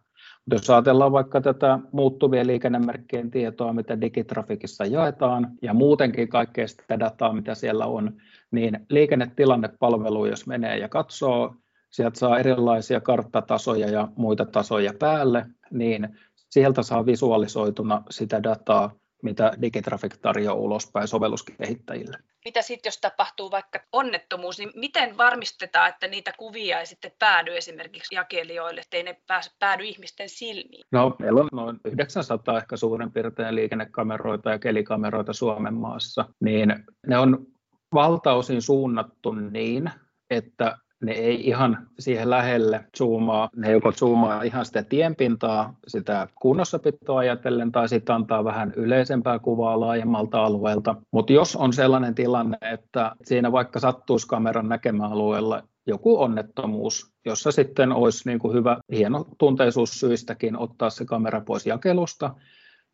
Mutta 0.46 0.54
jos 0.54 0.70
ajatellaan 0.70 1.12
vaikka 1.12 1.40
tätä 1.40 1.78
muuttuvien 1.92 2.46
liikennemerkkien 2.46 3.30
tietoa, 3.30 3.72
mitä 3.72 4.00
Digitrafikissa 4.00 4.84
jaetaan, 4.84 5.50
ja 5.62 5.74
muutenkin 5.74 6.28
kaikkea 6.28 6.68
sitä 6.68 6.98
dataa, 6.98 7.32
mitä 7.32 7.54
siellä 7.54 7.86
on, 7.86 8.12
niin 8.50 8.80
liikennetilannepalvelu, 8.88 10.26
jos 10.26 10.46
menee 10.46 10.78
ja 10.78 10.88
katsoo, 10.88 11.54
sieltä 11.90 12.18
saa 12.18 12.38
erilaisia 12.38 13.00
karttatasoja 13.00 13.90
ja 13.90 14.08
muita 14.16 14.44
tasoja 14.44 14.92
päälle, 14.98 15.46
niin 15.70 16.18
sieltä 16.50 16.82
saa 16.82 17.06
visualisoituna 17.06 18.02
sitä 18.10 18.42
dataa, 18.42 18.92
mitä 19.22 19.52
Digitraffic 19.62 20.20
tarjoaa 20.22 20.54
ulospäin 20.54 21.08
sovelluskehittäjille. 21.08 22.16
Mitä 22.44 22.62
sitten, 22.62 22.88
jos 22.88 22.98
tapahtuu 22.98 23.50
vaikka 23.50 23.80
onnettomuus, 23.92 24.58
niin 24.58 24.70
miten 24.74 25.16
varmistetaan, 25.16 25.88
että 25.88 26.08
niitä 26.08 26.32
kuvia 26.38 26.80
ei 26.80 26.86
sitten 26.86 27.12
päädy 27.18 27.56
esimerkiksi 27.56 28.14
jakelijoille, 28.14 28.80
ettei 28.80 29.02
ne 29.02 29.20
pääse, 29.26 29.50
päädy 29.58 29.84
ihmisten 29.84 30.28
silmiin? 30.28 30.84
No, 30.92 31.16
meillä 31.18 31.40
on 31.40 31.48
noin 31.52 31.80
900 31.84 32.58
ehkä 32.58 32.76
suurin 32.76 33.12
piirtein 33.12 33.54
liikennekameroita 33.54 34.50
ja 34.50 34.58
kelikameroita 34.58 35.32
Suomen 35.32 35.74
maassa, 35.74 36.24
niin 36.40 36.74
ne 37.06 37.18
on 37.18 37.46
valtaosin 37.94 38.62
suunnattu 38.62 39.32
niin, 39.32 39.90
että 40.30 40.78
ne 41.02 41.12
ei 41.12 41.46
ihan 41.48 41.88
siihen 41.98 42.30
lähelle 42.30 42.84
zoomaa, 42.98 43.50
ne 43.56 43.70
joko 43.70 43.92
zoomaa 43.92 44.42
ihan 44.42 44.64
sitä 44.66 44.82
tienpintaa, 44.82 45.74
sitä 45.86 46.28
kunnossapitoa 46.40 47.18
ajatellen, 47.18 47.72
tai 47.72 47.88
sitten 47.88 48.14
antaa 48.14 48.44
vähän 48.44 48.72
yleisempää 48.76 49.38
kuvaa 49.38 49.80
laajemmalta 49.80 50.44
alueelta. 50.44 50.96
Mutta 51.10 51.32
jos 51.32 51.56
on 51.56 51.72
sellainen 51.72 52.14
tilanne, 52.14 52.58
että 52.72 53.12
siinä 53.24 53.52
vaikka 53.52 53.80
sattuisi 53.80 54.26
kameran 54.26 54.68
näkemäalueella 54.68 55.62
joku 55.86 56.20
onnettomuus, 56.22 57.12
jossa 57.24 57.50
sitten 57.50 57.92
olisi 57.92 58.28
niin 58.28 58.38
kuin 58.38 58.54
hyvä 58.54 58.76
hieno 58.92 59.26
tunteisuussyistäkin 59.38 60.58
ottaa 60.58 60.90
se 60.90 61.04
kamera 61.04 61.40
pois 61.40 61.66
jakelusta, 61.66 62.34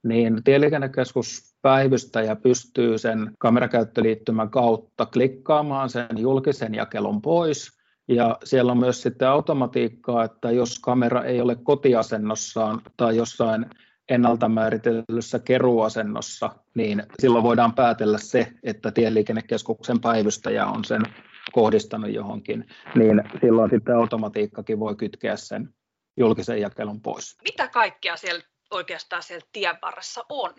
niin 0.05 0.45
tieliikennekeskus 0.45 1.57
päivystäjä 1.63 2.37
pystyy 2.37 2.99
sen 2.99 3.33
kamerakäyttöliittymän 3.39 4.51
kautta 4.51 5.07
klikkaamaan 5.07 5.91
sen 5.91 6.19
julkisen 6.19 6.75
jakelun 6.75 7.23
pois 7.23 7.76
ja 8.09 8.39
siellä 8.45 8.73
on 8.73 8.79
myös 8.79 9.03
sitten 9.03 9.29
automatiikkaa, 9.29 10.25
että 10.25 10.51
jos 10.51 10.79
kamera 10.79 11.25
ei 11.25 11.41
ole 11.41 11.57
kotiasennossaan 11.57 12.83
tai 12.97 13.17
jossain 13.17 13.67
ennalta 14.09 14.49
määritellyssä 14.49 15.39
keruasennossa, 15.39 16.51
niin 16.75 17.03
silloin 17.19 17.45
voidaan 17.45 17.75
päätellä 17.75 18.19
se, 18.19 18.53
että 18.63 18.91
tieliikennekeskuksen 18.91 20.01
päivystäjä 20.01 20.67
on 20.67 20.85
sen 20.85 21.03
kohdistanut 21.53 22.11
johonkin, 22.11 22.67
niin 22.95 23.23
silloin 23.41 23.71
sitten 23.71 23.97
automatiikkakin 23.97 24.81
voi 24.81 24.97
kytkeä 24.97 25.37
sen 25.37 25.75
julkisen 26.17 26.61
jakelun 26.61 27.01
pois. 27.01 27.37
Mitä 27.45 27.69
kaikkea 27.69 28.17
siellä 28.17 28.43
oikeastaan 28.71 29.23
siellä 29.23 29.47
tien 29.53 29.79
varressa 29.83 30.25
on? 30.29 30.55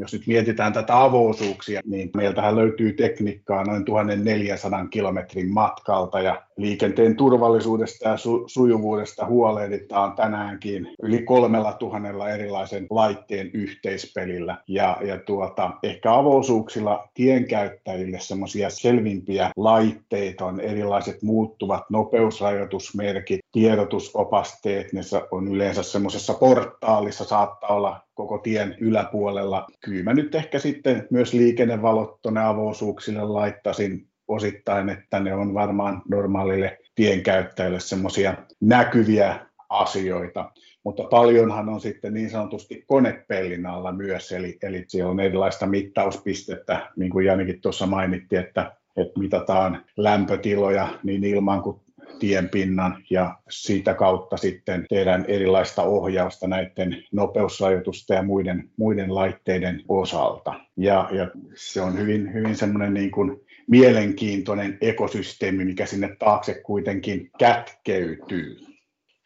Jos 0.00 0.12
nyt 0.12 0.26
mietitään 0.26 0.72
tätä 0.72 1.02
avoisuuksia, 1.02 1.80
niin 1.84 2.10
meiltähän 2.16 2.56
löytyy 2.56 2.92
tekniikkaa 2.92 3.64
noin 3.64 3.84
1400 3.84 4.86
kilometrin 4.86 5.52
matkalta 5.52 6.20
ja 6.20 6.42
liikenteen 6.56 7.16
turvallisuudesta 7.16 8.08
ja 8.08 8.16
su- 8.16 8.44
sujuvuudesta 8.46 9.26
huolehditaan 9.26 10.12
tänäänkin 10.12 10.88
yli 11.02 11.22
kolmella 11.22 11.72
tuhannella 11.72 12.30
erilaisen 12.30 12.86
laitteen 12.90 13.50
yhteispelillä. 13.54 14.56
Ja, 14.68 14.96
ja 15.04 15.18
tuota, 15.18 15.70
ehkä 15.82 16.14
avoisuuksilla 16.14 17.08
tienkäyttäjille 17.14 18.20
semmoisia 18.20 18.70
selvimpiä 18.70 19.50
laitteita 19.56 20.44
on 20.44 20.60
erilaiset 20.60 21.22
muuttuvat 21.22 21.90
nopeusrajoitusmerkit, 21.90 23.40
tiedotusopasteet, 23.52 24.92
ne 24.92 25.00
on 25.30 25.48
yleensä 25.48 25.82
semmoisessa 25.82 26.34
portaalissa, 26.34 27.24
saattaa 27.24 27.76
olla 27.76 28.00
koko 28.14 28.38
tien 28.38 28.76
yläpuolella. 28.80 29.66
Kyllä 29.84 30.04
mä 30.04 30.14
nyt 30.14 30.34
ehkä 30.34 30.58
sitten 30.58 31.06
myös 31.10 31.32
liikennevalot 31.32 32.22
tuonne 32.22 32.44
avoisuuksille 32.44 33.24
laittaisin 33.24 34.06
osittain, 34.28 34.88
että 34.88 35.20
ne 35.20 35.34
on 35.34 35.54
varmaan 35.54 36.02
normaalille 36.08 36.78
tienkäyttäjille 36.94 37.80
semmoisia 37.80 38.34
näkyviä 38.60 39.46
asioita. 39.68 40.50
Mutta 40.84 41.04
paljonhan 41.04 41.68
on 41.68 41.80
sitten 41.80 42.14
niin 42.14 42.30
sanotusti 42.30 42.84
konepellin 42.86 43.66
alla 43.66 43.92
myös, 43.92 44.32
eli, 44.32 44.58
eli 44.62 44.84
siellä 44.88 45.10
on 45.10 45.20
erilaista 45.20 45.66
mittauspistettä, 45.66 46.90
niin 46.96 47.10
kuin 47.10 47.26
Janikin 47.26 47.60
tuossa 47.60 47.86
mainitti, 47.86 48.36
että, 48.36 48.72
että 48.96 49.20
mitataan 49.20 49.84
lämpötiloja 49.96 50.88
niin 51.02 51.24
ilman 51.24 51.62
kuin 51.62 51.80
tienpinnan 52.18 53.04
ja 53.10 53.38
siitä 53.50 53.94
kautta 53.94 54.36
sitten 54.36 54.86
tehdään 54.88 55.24
erilaista 55.28 55.82
ohjausta 55.82 56.48
näiden 56.48 57.04
nopeusrajoitusten 57.12 58.14
ja 58.14 58.22
muiden, 58.22 58.70
muiden 58.76 59.14
laitteiden 59.14 59.82
osalta. 59.88 60.54
Ja, 60.76 61.08
ja 61.12 61.30
se 61.54 61.80
on 61.80 61.98
hyvin, 61.98 62.34
hyvin 62.34 62.56
semmoinen 62.56 62.94
niin 62.94 63.10
kuin 63.10 63.40
mielenkiintoinen 63.68 64.78
ekosysteemi, 64.80 65.64
mikä 65.64 65.86
sinne 65.86 66.16
taakse 66.18 66.54
kuitenkin 66.54 67.30
kätkeytyy. 67.38 68.56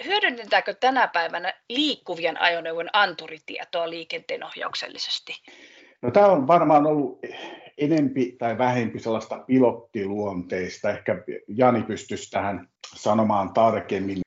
Hyödynnetäänkö 0.05 0.75
tänä 0.75 1.09
päivänä 1.09 1.55
liikkuvien 1.69 2.41
ajoneuvojen 2.41 2.91
anturitietoa 2.93 3.91
liikenteenohjauksellisesti? 3.91 5.33
No, 6.03 6.11
tämä 6.11 6.27
on 6.27 6.47
varmaan 6.47 6.87
ollut 6.87 7.19
enempi 7.79 8.37
tai 8.39 8.59
vähempi 8.59 8.99
sellaista 8.99 9.39
pilottiluonteista. 9.47 10.91
Ehkä 10.91 11.23
Jani 11.49 11.83
pystyisi 11.83 12.31
tähän 12.31 12.69
sanomaan 12.97 13.53
tarkemmin. 13.53 14.21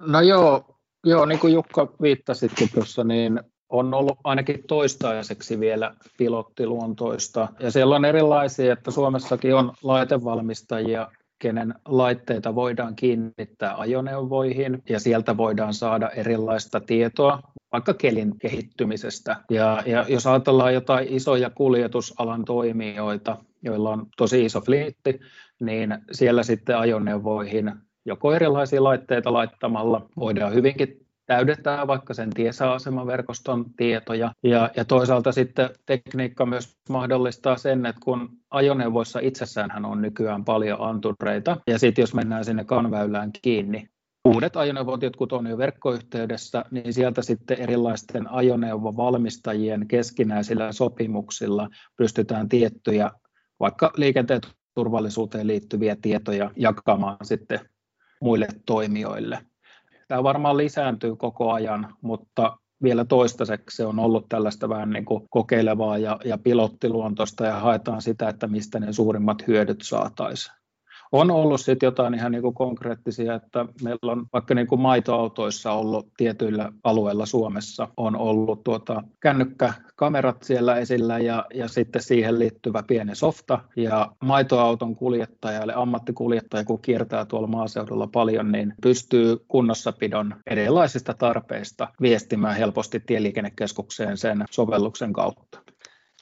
No 0.00 0.20
joo, 0.20 0.64
joo 1.04 1.26
niin 1.26 1.38
kuin 1.38 1.52
Jukka 1.52 1.92
viittasitkin 2.02 2.68
tuossa, 2.74 3.04
niin 3.04 3.40
on 3.68 3.94
ollut 3.94 4.18
ainakin 4.24 4.62
toistaiseksi 4.68 5.60
vielä 5.60 5.94
pilottiluontoista. 6.18 7.48
Ja 7.58 7.70
siellä 7.70 7.96
on 7.96 8.04
erilaisia, 8.04 8.72
että 8.72 8.90
Suomessakin 8.90 9.54
on 9.54 9.72
laitevalmistajia, 9.82 11.08
kenen 11.40 11.74
laitteita 11.84 12.54
voidaan 12.54 12.96
kiinnittää 12.96 13.80
ajoneuvoihin 13.80 14.82
ja 14.88 15.00
sieltä 15.00 15.36
voidaan 15.36 15.74
saada 15.74 16.10
erilaista 16.10 16.80
tietoa 16.80 17.40
vaikka 17.72 17.94
kelin 17.94 18.38
kehittymisestä. 18.38 19.36
Ja, 19.50 19.82
ja 19.86 20.04
jos 20.08 20.26
ajatellaan 20.26 20.74
jotain 20.74 21.08
isoja 21.10 21.50
kuljetusalan 21.50 22.44
toimijoita, 22.44 23.36
joilla 23.62 23.90
on 23.90 24.06
tosi 24.16 24.44
iso 24.44 24.60
fliitti, 24.60 25.20
niin 25.60 25.98
siellä 26.12 26.42
sitten 26.42 26.78
ajoneuvoihin 26.78 27.72
joko 28.04 28.32
erilaisia 28.32 28.84
laitteita 28.84 29.32
laittamalla, 29.32 30.08
voidaan 30.16 30.54
hyvinkin 30.54 30.99
täydentää 31.30 31.86
vaikka 31.86 32.14
sen 32.14 32.30
tiesäasemaverkoston 32.30 33.64
tietoja. 33.76 34.32
Ja, 34.42 34.70
ja 34.76 34.84
toisaalta 34.84 35.32
sitten 35.32 35.70
tekniikka 35.86 36.46
myös 36.46 36.76
mahdollistaa 36.88 37.56
sen, 37.56 37.86
että 37.86 38.00
kun 38.04 38.28
ajoneuvoissa 38.50 39.18
itsessään 39.22 39.84
on 39.84 40.02
nykyään 40.02 40.44
paljon 40.44 40.80
antureita, 40.80 41.56
ja 41.66 41.78
sitten 41.78 42.02
jos 42.02 42.14
mennään 42.14 42.44
sinne 42.44 42.64
kanväylään 42.64 43.30
kiinni, 43.42 43.88
uudet 44.24 44.56
ajoneuvot, 44.56 45.02
jotkut 45.02 45.32
on 45.32 45.46
jo 45.46 45.58
verkkoyhteydessä, 45.58 46.64
niin 46.70 46.92
sieltä 46.92 47.22
sitten 47.22 47.60
erilaisten 47.60 48.30
ajoneuvovalmistajien 48.30 49.88
keskinäisillä 49.88 50.72
sopimuksilla 50.72 51.68
pystytään 51.96 52.48
tiettyjä 52.48 53.10
vaikka 53.60 53.92
liikenteen 53.96 54.40
turvallisuuteen 54.74 55.46
liittyviä 55.46 55.96
tietoja 56.02 56.50
jakamaan 56.56 57.16
sitten 57.22 57.60
muille 58.20 58.48
toimijoille. 58.66 59.49
Tämä 60.10 60.22
varmaan 60.22 60.56
lisääntyy 60.56 61.16
koko 61.16 61.52
ajan, 61.52 61.94
mutta 62.00 62.58
vielä 62.82 63.04
toistaiseksi 63.04 63.76
se 63.76 63.86
on 63.86 63.98
ollut 63.98 64.28
tällaista 64.28 64.68
vähän 64.68 64.90
niin 64.90 65.04
kuin 65.04 65.26
kokeilevaa 65.30 65.98
ja, 65.98 66.18
ja 66.24 66.38
pilottiluontoista 66.38 67.46
ja 67.46 67.60
haetaan 67.60 68.02
sitä, 68.02 68.28
että 68.28 68.46
mistä 68.46 68.80
ne 68.80 68.92
suurimmat 68.92 69.46
hyödyt 69.46 69.80
saataisiin 69.82 70.59
on 71.12 71.30
ollut 71.30 71.60
sitten 71.60 71.86
jotain 71.86 72.14
ihan 72.14 72.32
niin 72.32 72.42
kuin 72.42 72.54
konkreettisia, 72.54 73.34
että 73.34 73.66
meillä 73.82 74.12
on 74.12 74.26
vaikka 74.32 74.54
niin 74.54 74.66
kuin 74.66 74.80
maitoautoissa 74.80 75.72
ollut 75.72 76.08
tietyillä 76.16 76.72
alueilla 76.84 77.26
Suomessa 77.26 77.88
on 77.96 78.16
ollut 78.16 78.64
tuota 78.64 79.02
kännykkäkamerat 79.20 80.42
siellä 80.42 80.76
esillä 80.76 81.18
ja, 81.18 81.46
ja 81.54 81.68
sitten 81.68 82.02
siihen 82.02 82.38
liittyvä 82.38 82.82
pieni 82.82 83.14
softa 83.14 83.60
ja 83.76 84.12
maitoauton 84.20 84.96
kuljettajalle, 84.96 85.72
ammattikuljettaja 85.76 86.64
kun 86.64 86.82
kiertää 86.82 87.24
tuolla 87.24 87.46
maaseudulla 87.46 88.06
paljon, 88.06 88.52
niin 88.52 88.74
pystyy 88.82 89.44
kunnossapidon 89.48 90.34
erilaisista 90.46 91.14
tarpeista 91.14 91.88
viestimään 92.00 92.56
helposti 92.56 93.00
tieliikennekeskukseen 93.00 94.16
sen 94.16 94.44
sovelluksen 94.50 95.12
kautta. 95.12 95.58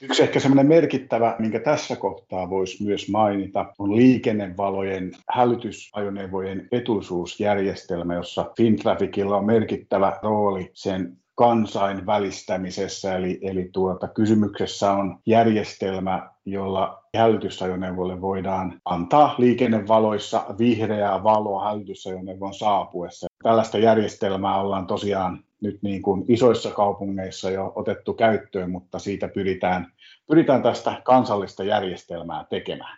Yksi 0.01 0.23
ehkä 0.23 0.39
semmoinen 0.39 0.67
merkittävä, 0.67 1.35
minkä 1.39 1.59
tässä 1.59 1.95
kohtaa 1.95 2.49
voisi 2.49 2.83
myös 2.83 3.09
mainita, 3.09 3.73
on 3.79 3.95
liikennevalojen 3.95 5.11
hälytysajoneuvojen 5.29 6.67
etuisuusjärjestelmä, 6.71 8.15
jossa 8.15 8.51
FinTrafficilla 8.57 9.37
on 9.37 9.45
merkittävä 9.45 10.19
rooli 10.23 10.71
sen 10.73 11.17
kansainvälistämisessä, 11.35 13.15
eli, 13.15 13.39
eli 13.41 13.69
tuota, 13.73 14.07
kysymyksessä 14.07 14.91
on 14.91 15.19
järjestelmä, 15.25 16.29
jolla 16.45 17.03
hälytysajoneuvolle 17.15 18.21
voidaan 18.21 18.81
antaa 18.85 19.35
liikennevaloissa 19.37 20.45
vihreää 20.57 21.23
valoa 21.23 21.69
hälytysajoneuvon 21.69 22.53
saapuessa. 22.53 23.27
Tällaista 23.43 23.77
järjestelmää 23.77 24.61
ollaan 24.61 24.87
tosiaan 24.87 25.43
nyt 25.61 25.79
niin 25.81 26.01
kuin 26.01 26.25
isoissa 26.27 26.71
kaupungeissa 26.71 27.51
jo 27.51 27.71
otettu 27.75 28.13
käyttöön, 28.13 28.71
mutta 28.71 28.99
siitä 28.99 29.27
pyritään, 29.27 29.93
pyritään 30.27 30.63
tästä 30.63 31.01
kansallista 31.03 31.63
järjestelmää 31.63 32.45
tekemään. 32.49 32.97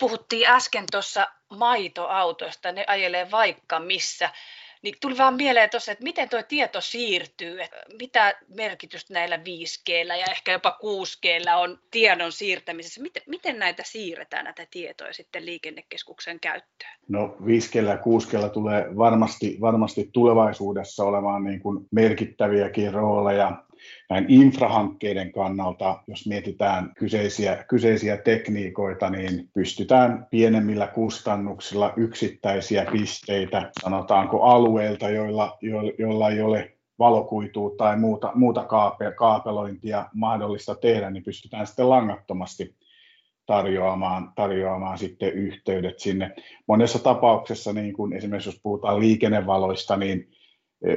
Puhuttiin 0.00 0.48
äsken 0.50 0.84
tuossa 0.92 1.26
maitoautoista, 1.56 2.72
ne 2.72 2.84
ajelee 2.86 3.30
vaikka 3.30 3.80
missä. 3.80 4.30
Niin 4.82 4.94
tuli 5.00 5.18
vaan 5.18 5.34
mieleen 5.34 5.70
tuossa, 5.70 5.92
että 5.92 6.04
miten 6.04 6.28
tuo 6.28 6.42
tieto 6.42 6.80
siirtyy, 6.80 7.62
että 7.62 7.76
mitä 7.98 8.34
merkitystä 8.48 9.14
näillä 9.14 9.36
5G 9.36 9.92
ja 10.06 10.26
ehkä 10.30 10.52
jopa 10.52 10.78
6G 10.82 11.52
on 11.56 11.78
tiedon 11.90 12.32
siirtämisessä. 12.32 13.02
Miten, 13.02 13.22
miten 13.26 13.58
näitä 13.58 13.82
siirretään, 13.86 14.44
näitä 14.44 14.66
tietoja 14.70 15.12
sitten 15.12 15.46
liikennekeskuksen 15.46 16.40
käyttöön? 16.40 16.90
No 17.08 17.36
5G 17.40 17.86
ja 17.86 17.96
6G 17.96 18.50
tulee 18.50 18.96
varmasti, 18.96 19.56
varmasti 19.60 20.10
tulevaisuudessa 20.12 21.04
olemaan 21.04 21.44
niin 21.44 21.60
kuin 21.60 21.86
merkittäviäkin 21.90 22.94
rooleja 22.94 23.67
näin 24.10 24.24
infrahankkeiden 24.28 25.32
kannalta, 25.32 26.02
jos 26.06 26.26
mietitään 26.26 26.92
kyseisiä, 26.98 27.64
kyseisiä 27.68 28.16
tekniikoita, 28.16 29.10
niin 29.10 29.48
pystytään 29.54 30.26
pienemmillä 30.30 30.86
kustannuksilla 30.86 31.92
yksittäisiä 31.96 32.86
pisteitä, 32.92 33.70
sanotaanko 33.82 34.42
alueelta, 34.42 35.10
joilla, 35.10 35.58
joilla 35.98 36.30
ei 36.30 36.40
ole 36.40 36.72
valokuitua 36.98 37.70
tai 37.76 37.96
muuta, 37.96 38.32
muuta 38.34 38.64
kaape, 38.64 39.12
kaapelointia 39.12 40.08
mahdollista 40.14 40.74
tehdä, 40.74 41.10
niin 41.10 41.24
pystytään 41.24 41.66
sitten 41.66 41.88
langattomasti 41.88 42.74
tarjoamaan, 43.46 44.32
tarjoamaan 44.34 44.98
sitten 44.98 45.32
yhteydet 45.32 45.98
sinne. 45.98 46.34
Monessa 46.66 46.98
tapauksessa, 46.98 47.72
niin 47.72 47.92
kuin 47.92 48.12
esimerkiksi 48.12 48.48
jos 48.48 48.60
puhutaan 48.62 49.00
liikennevaloista, 49.00 49.96
niin 49.96 50.28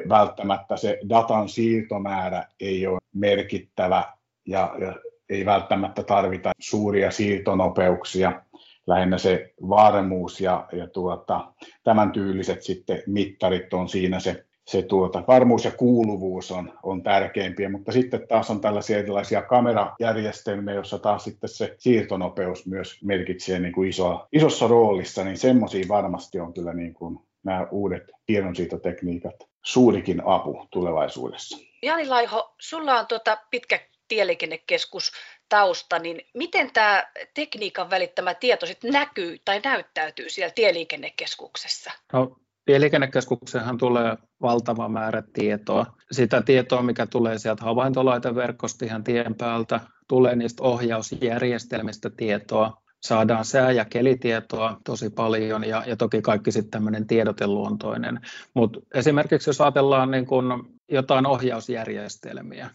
välttämättä 0.09 0.77
se 0.77 0.99
datan 1.09 1.49
siirtomäärä 1.49 2.45
ei 2.59 2.87
ole 2.87 2.99
merkittävä 3.13 4.03
ja, 4.45 4.75
ja 4.79 4.95
ei 5.29 5.45
välttämättä 5.45 6.03
tarvita 6.03 6.51
suuria 6.59 7.11
siirtonopeuksia. 7.11 8.41
Lähinnä 8.87 9.17
se 9.17 9.53
varmuus 9.69 10.41
ja, 10.41 10.67
ja 10.71 10.87
tuota, 10.87 11.53
tämän 11.83 12.11
tyyliset 12.11 12.61
sitten 12.61 13.03
mittarit 13.07 13.73
on 13.73 13.89
siinä 13.89 14.19
se, 14.19 14.45
se 14.67 14.81
tuota, 14.81 15.23
varmuus 15.27 15.65
ja 15.65 15.71
kuuluvuus 15.71 16.51
on, 16.51 16.73
on 16.83 17.03
tärkeimpiä, 17.03 17.69
mutta 17.69 17.91
sitten 17.91 18.27
taas 18.27 18.49
on 18.49 18.61
tällaisia 18.61 18.97
erilaisia 18.97 19.41
kamerajärjestelmiä, 19.41 20.73
joissa 20.73 20.99
taas 20.99 21.23
sitten 21.23 21.49
se 21.49 21.75
siirtonopeus 21.77 22.67
myös 22.67 23.03
merkitsee 23.03 23.59
niin 23.59 23.73
kuin 23.73 23.89
iso, 23.89 24.27
isossa 24.33 24.67
roolissa, 24.67 25.23
niin 25.23 25.37
semmoisia 25.37 25.85
varmasti 25.87 26.39
on 26.39 26.53
kyllä 26.53 26.73
niin 26.73 26.93
kuin 26.93 27.19
nämä 27.43 27.67
uudet 27.71 28.03
tiedonsiirtotekniikat 28.25 29.35
suurikin 29.65 30.21
apu 30.25 30.67
tulevaisuudessa. 30.71 31.57
Jani 31.81 32.07
Laiho, 32.07 32.55
sulla 32.59 32.99
on 32.99 33.07
tuota 33.07 33.37
pitkä 33.51 33.79
tieliikennekeskus 34.07 35.11
tausta, 35.49 35.99
niin 35.99 36.21
miten 36.33 36.71
tämä 36.73 37.03
tekniikan 37.33 37.89
välittämä 37.89 38.33
tieto 38.33 38.65
sitten 38.65 38.91
näkyy 38.91 39.37
tai 39.45 39.61
näyttäytyy 39.63 40.29
siellä 40.29 40.53
tieliikennekeskuksessa? 40.55 41.91
No, 42.13 42.35
tieliikennekeskuksenhan 42.65 43.77
tulee 43.77 44.17
valtava 44.41 44.89
määrä 44.89 45.23
tietoa. 45.33 45.85
Sitä 46.11 46.41
tietoa, 46.41 46.81
mikä 46.81 47.05
tulee 47.05 47.37
sieltä 47.37 47.63
havaintolaiteverkosta 47.63 48.85
ihan 48.85 49.03
tien 49.03 49.35
päältä, 49.35 49.79
tulee 50.07 50.35
niistä 50.35 50.63
ohjausjärjestelmistä 50.63 52.09
tietoa, 52.17 52.80
saadaan 53.01 53.45
sää- 53.45 53.71
ja 53.71 53.85
kelitietoa 53.85 54.81
tosi 54.85 55.09
paljon 55.09 55.63
ja, 55.63 55.83
ja 55.87 55.95
toki 55.95 56.21
kaikki 56.21 56.51
sitten 56.51 56.71
tämmöinen 56.71 57.07
tiedoteluontoinen. 57.07 58.19
Mutta 58.53 58.79
esimerkiksi 58.93 59.49
jos 59.49 59.61
ajatellaan 59.61 60.11
niin 60.11 60.25
kun 60.25 60.73
jotain 60.91 61.25
ohjausjärjestelmiä, 61.25 62.69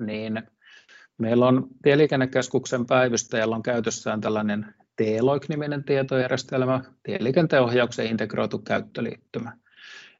niin 0.00 0.42
meillä 1.18 1.46
on 1.46 1.68
Tieliikennekeskuksen 1.82 2.86
päivystäjällä 2.86 3.56
on 3.56 3.62
käytössään 3.62 4.20
tällainen 4.20 4.74
T-LOIK-niminen 4.96 5.84
tietojärjestelmä, 5.84 6.80
tieliikenteen 7.02 7.62
ohjauksen 7.62 8.06
integroitu 8.06 8.58
käyttöliittymä. 8.58 9.52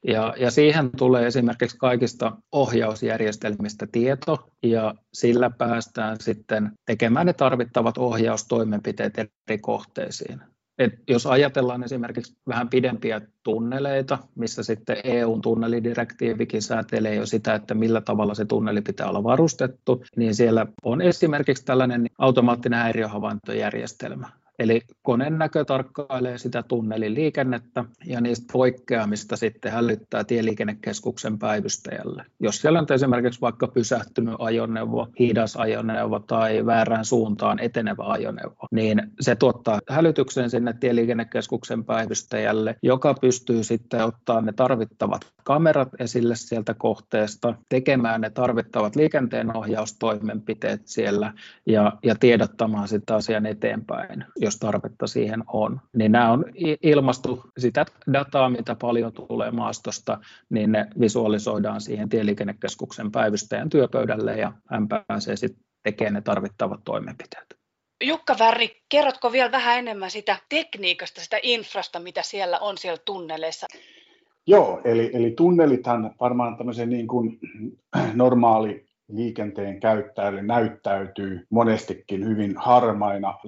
Ja, 0.07 0.33
ja 0.37 0.51
siihen 0.51 0.89
tulee 0.97 1.27
esimerkiksi 1.27 1.77
kaikista 1.77 2.37
ohjausjärjestelmistä 2.51 3.87
tieto, 3.91 4.49
ja 4.63 4.95
sillä 5.13 5.49
päästään 5.49 6.17
sitten 6.19 6.71
tekemään 6.85 7.25
ne 7.25 7.33
tarvittavat 7.33 7.97
ohjaustoimenpiteet 7.97 9.17
eri 9.17 9.57
kohteisiin. 9.61 10.41
Et 10.79 10.93
jos 11.09 11.25
ajatellaan 11.25 11.83
esimerkiksi 11.83 12.37
vähän 12.47 12.69
pidempiä 12.69 13.21
tunneleita, 13.43 14.17
missä 14.35 14.63
sitten 14.63 14.97
EUn 15.03 15.41
tunnelidirektiivikin 15.41 16.61
säätelee 16.61 17.15
jo 17.15 17.25
sitä, 17.25 17.55
että 17.55 17.73
millä 17.73 18.01
tavalla 18.01 18.33
se 18.33 18.45
tunneli 18.45 18.81
pitää 18.81 19.09
olla 19.09 19.23
varustettu, 19.23 20.03
niin 20.15 20.35
siellä 20.35 20.65
on 20.83 21.01
esimerkiksi 21.01 21.65
tällainen 21.65 22.05
automaattinen 22.17 22.79
häiriöhavaintojärjestelmä, 22.79 24.29
Eli 24.59 24.81
koneen 25.01 25.37
näkö 25.37 25.65
tarkkailee 25.65 26.37
sitä 26.37 26.63
tunnelin 26.63 27.13
liikennettä 27.13 27.85
ja 28.05 28.21
niistä 28.21 28.45
poikkeamista 28.53 29.37
sitten 29.37 29.71
hälyttää 29.71 30.23
tieliikennekeskuksen 30.23 31.39
päivystäjälle. 31.39 32.25
Jos 32.39 32.61
siellä 32.61 32.79
on 32.79 32.85
esimerkiksi 32.93 33.41
vaikka 33.41 33.67
pysähtynyt 33.67 34.35
ajoneuvo, 34.39 35.07
hidas 35.19 35.55
ajoneuvo 35.55 36.19
tai 36.19 36.65
väärään 36.65 37.05
suuntaan 37.05 37.59
etenevä 37.59 38.03
ajoneuvo, 38.03 38.67
niin 38.71 39.01
se 39.19 39.35
tuottaa 39.35 39.79
hälytyksen 39.89 40.49
sinne 40.49 40.73
tieliikennekeskuksen 40.79 41.85
päivystäjälle, 41.85 42.75
joka 42.83 43.13
pystyy 43.13 43.63
sitten 43.63 44.05
ottaa 44.05 44.41
ne 44.41 44.53
tarvittavat 44.53 45.21
kamerat 45.43 45.89
esille 45.99 46.35
sieltä 46.35 46.73
kohteesta, 46.73 47.55
tekemään 47.69 48.21
ne 48.21 48.29
tarvittavat 48.29 48.95
liikenteenohjaustoimenpiteet 48.95 50.81
siellä 50.85 51.33
ja, 51.65 51.93
ja 52.03 52.15
tiedottamaan 52.15 52.87
sitten 52.87 53.15
asian 53.15 53.45
eteenpäin, 53.45 54.25
jos 54.43 54.57
tarvetta 54.57 55.07
siihen 55.07 55.43
on. 55.47 55.81
Niin 55.95 56.11
nämä 56.11 56.31
on 56.31 56.45
ilmastu 56.83 57.43
sitä 57.57 57.85
dataa, 58.13 58.49
mitä 58.49 58.75
paljon 58.75 59.13
tulee 59.13 59.51
maastosta, 59.51 60.19
niin 60.49 60.71
ne 60.71 60.87
visualisoidaan 60.99 61.81
siihen 61.81 62.09
tieliikennekeskuksen 62.09 63.11
päivystäjän 63.11 63.69
työpöydälle 63.69 64.37
ja 64.37 64.53
hän 64.69 64.87
pääsee 64.87 65.35
sitten 65.35 65.63
tekemään 65.83 66.13
ne 66.13 66.21
tarvittavat 66.21 66.79
toimenpiteet. 66.85 67.63
Jukka 68.03 68.35
Värri, 68.39 68.81
kerrotko 68.89 69.31
vielä 69.31 69.51
vähän 69.51 69.79
enemmän 69.79 70.11
sitä 70.11 70.37
tekniikasta, 70.49 71.21
sitä 71.21 71.39
infrasta, 71.43 71.99
mitä 71.99 72.21
siellä 72.23 72.59
on 72.59 72.77
siellä 72.77 73.01
tunneleissa? 73.05 73.67
Joo, 74.47 74.81
eli, 74.83 75.11
eli 75.13 75.31
tunnelithan 75.31 76.15
varmaan 76.19 76.57
tämmöisen 76.57 76.89
niin 76.89 77.07
kuin 77.07 77.39
normaali 78.13 78.85
liikenteen 79.07 79.79
käyttäjälle 79.79 80.41
näyttäytyy 80.41 81.47
monestikin 81.49 82.25
hyvin 82.25 82.53
harmaina 82.57 83.39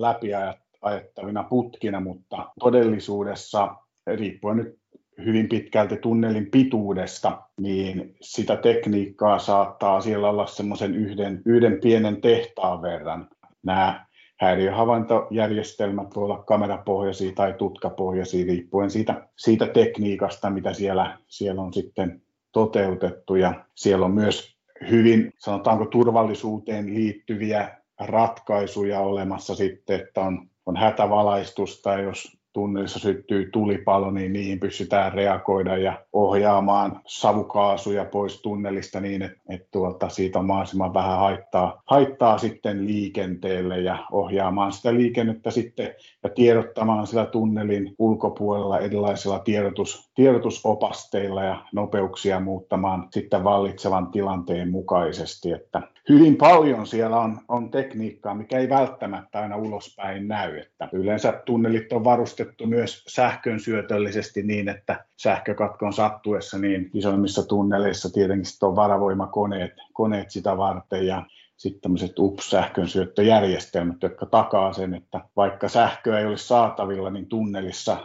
läpiajettavina 0.85 1.43
putkina, 1.43 1.99
mutta 1.99 2.51
todellisuudessa 2.59 3.75
riippuen 4.07 4.57
nyt 4.57 4.79
hyvin 5.25 5.49
pitkälti 5.49 5.97
tunnelin 5.97 6.51
pituudesta, 6.51 7.41
niin 7.61 8.15
sitä 8.21 8.55
tekniikkaa 8.55 9.39
saattaa 9.39 10.01
siellä 10.01 10.29
olla 10.29 10.45
semmoisen 10.45 10.95
yhden, 10.95 11.41
yhden 11.45 11.79
pienen 11.81 12.21
tehtaan 12.21 12.81
verran. 12.81 13.29
Nämä 13.63 14.05
häiriöhavaintojärjestelmät 14.39 16.15
voi 16.15 16.23
olla 16.23 16.43
kamerapohjaisia 16.43 17.31
tai 17.35 17.53
tutkapohjaisia 17.53 18.45
riippuen 18.45 18.91
siitä, 18.91 19.27
siitä 19.37 19.67
tekniikasta, 19.67 20.49
mitä 20.49 20.73
siellä, 20.73 21.17
siellä 21.27 21.61
on 21.61 21.73
sitten 21.73 22.21
toteutettu. 22.51 23.35
Ja 23.35 23.65
siellä 23.75 24.05
on 24.05 24.11
myös 24.13 24.55
hyvin, 24.89 25.33
sanotaanko 25.37 25.85
turvallisuuteen 25.85 26.93
liittyviä 26.93 27.77
ratkaisuja 27.99 28.99
olemassa 28.99 29.55
sitten, 29.55 29.99
että 29.99 30.21
on, 30.21 30.49
on 30.65 30.77
hätävalaistusta, 30.77 31.93
jos 31.93 32.37
tunnelissa 32.55 32.99
syttyy 32.99 33.49
tulipalo, 33.51 34.11
niin 34.11 34.33
niihin 34.33 34.59
pystytään 34.59 35.13
reagoida 35.13 35.77
ja 35.77 36.05
ohjaamaan 36.13 37.01
savukaasuja 37.07 38.05
pois 38.05 38.41
tunnelista 38.41 38.99
niin, 38.99 39.21
että, 39.21 39.37
että 39.49 39.67
tuolta 39.71 40.09
siitä 40.09 40.39
on 40.39 40.45
mahdollisimman 40.45 40.93
vähän 40.93 41.19
haittaa, 41.19 41.81
haittaa 41.85 42.37
sitten 42.37 42.87
liikenteelle 42.87 43.79
ja 43.79 44.05
ohjaamaan 44.11 44.71
sitä 44.71 44.93
liikennettä 44.93 45.51
sitten 45.51 45.93
ja 46.23 46.29
tiedottamaan 46.29 47.07
sillä 47.07 47.25
tunnelin 47.25 47.95
ulkopuolella 47.99 48.79
erilaisilla 48.79 49.39
tiedotus, 49.39 50.11
tiedotusopasteilla 50.15 51.43
ja 51.43 51.65
nopeuksia 51.73 52.39
muuttamaan 52.39 53.07
sitten 53.11 53.43
vallitsevan 53.43 54.07
tilanteen 54.07 54.71
mukaisesti. 54.71 55.51
Että 55.51 55.81
hyvin 56.09 56.35
paljon 56.35 56.87
siellä 56.87 57.19
on, 57.19 57.39
on 57.47 57.71
tekniikkaa, 57.71 58.35
mikä 58.35 58.59
ei 58.59 58.69
välttämättä 58.69 59.39
aina 59.39 59.57
ulospäin 59.57 60.27
näy. 60.27 60.57
Että 60.57 60.89
yleensä 60.91 61.41
tunnelit 61.45 61.93
on 61.93 62.03
varustettu 62.03 62.67
myös 62.67 63.03
sähkön 63.07 63.59
syötöllisesti 63.59 64.43
niin, 64.43 64.69
että 64.69 65.05
sähkökatkon 65.17 65.93
sattuessa 65.93 66.57
niin 66.57 66.89
isoimmissa 66.93 67.47
tunneleissa 67.47 68.13
tietenkin 68.13 68.51
on 68.61 68.75
varavoimakoneet 68.75 69.73
koneet 69.93 70.31
sitä 70.31 70.57
varten 70.57 71.07
ja 71.07 71.23
sitten 71.57 71.81
tämmöiset 71.81 72.19
UPS-sähkön 72.19 72.87
syöttöjärjestelmät, 72.87 74.03
jotka 74.03 74.25
takaa 74.25 74.73
sen, 74.73 74.93
että 74.93 75.21
vaikka 75.35 75.69
sähköä 75.69 76.19
ei 76.19 76.25
olisi 76.25 76.47
saatavilla, 76.47 77.09
niin 77.09 77.27
tunnelissa 77.27 77.97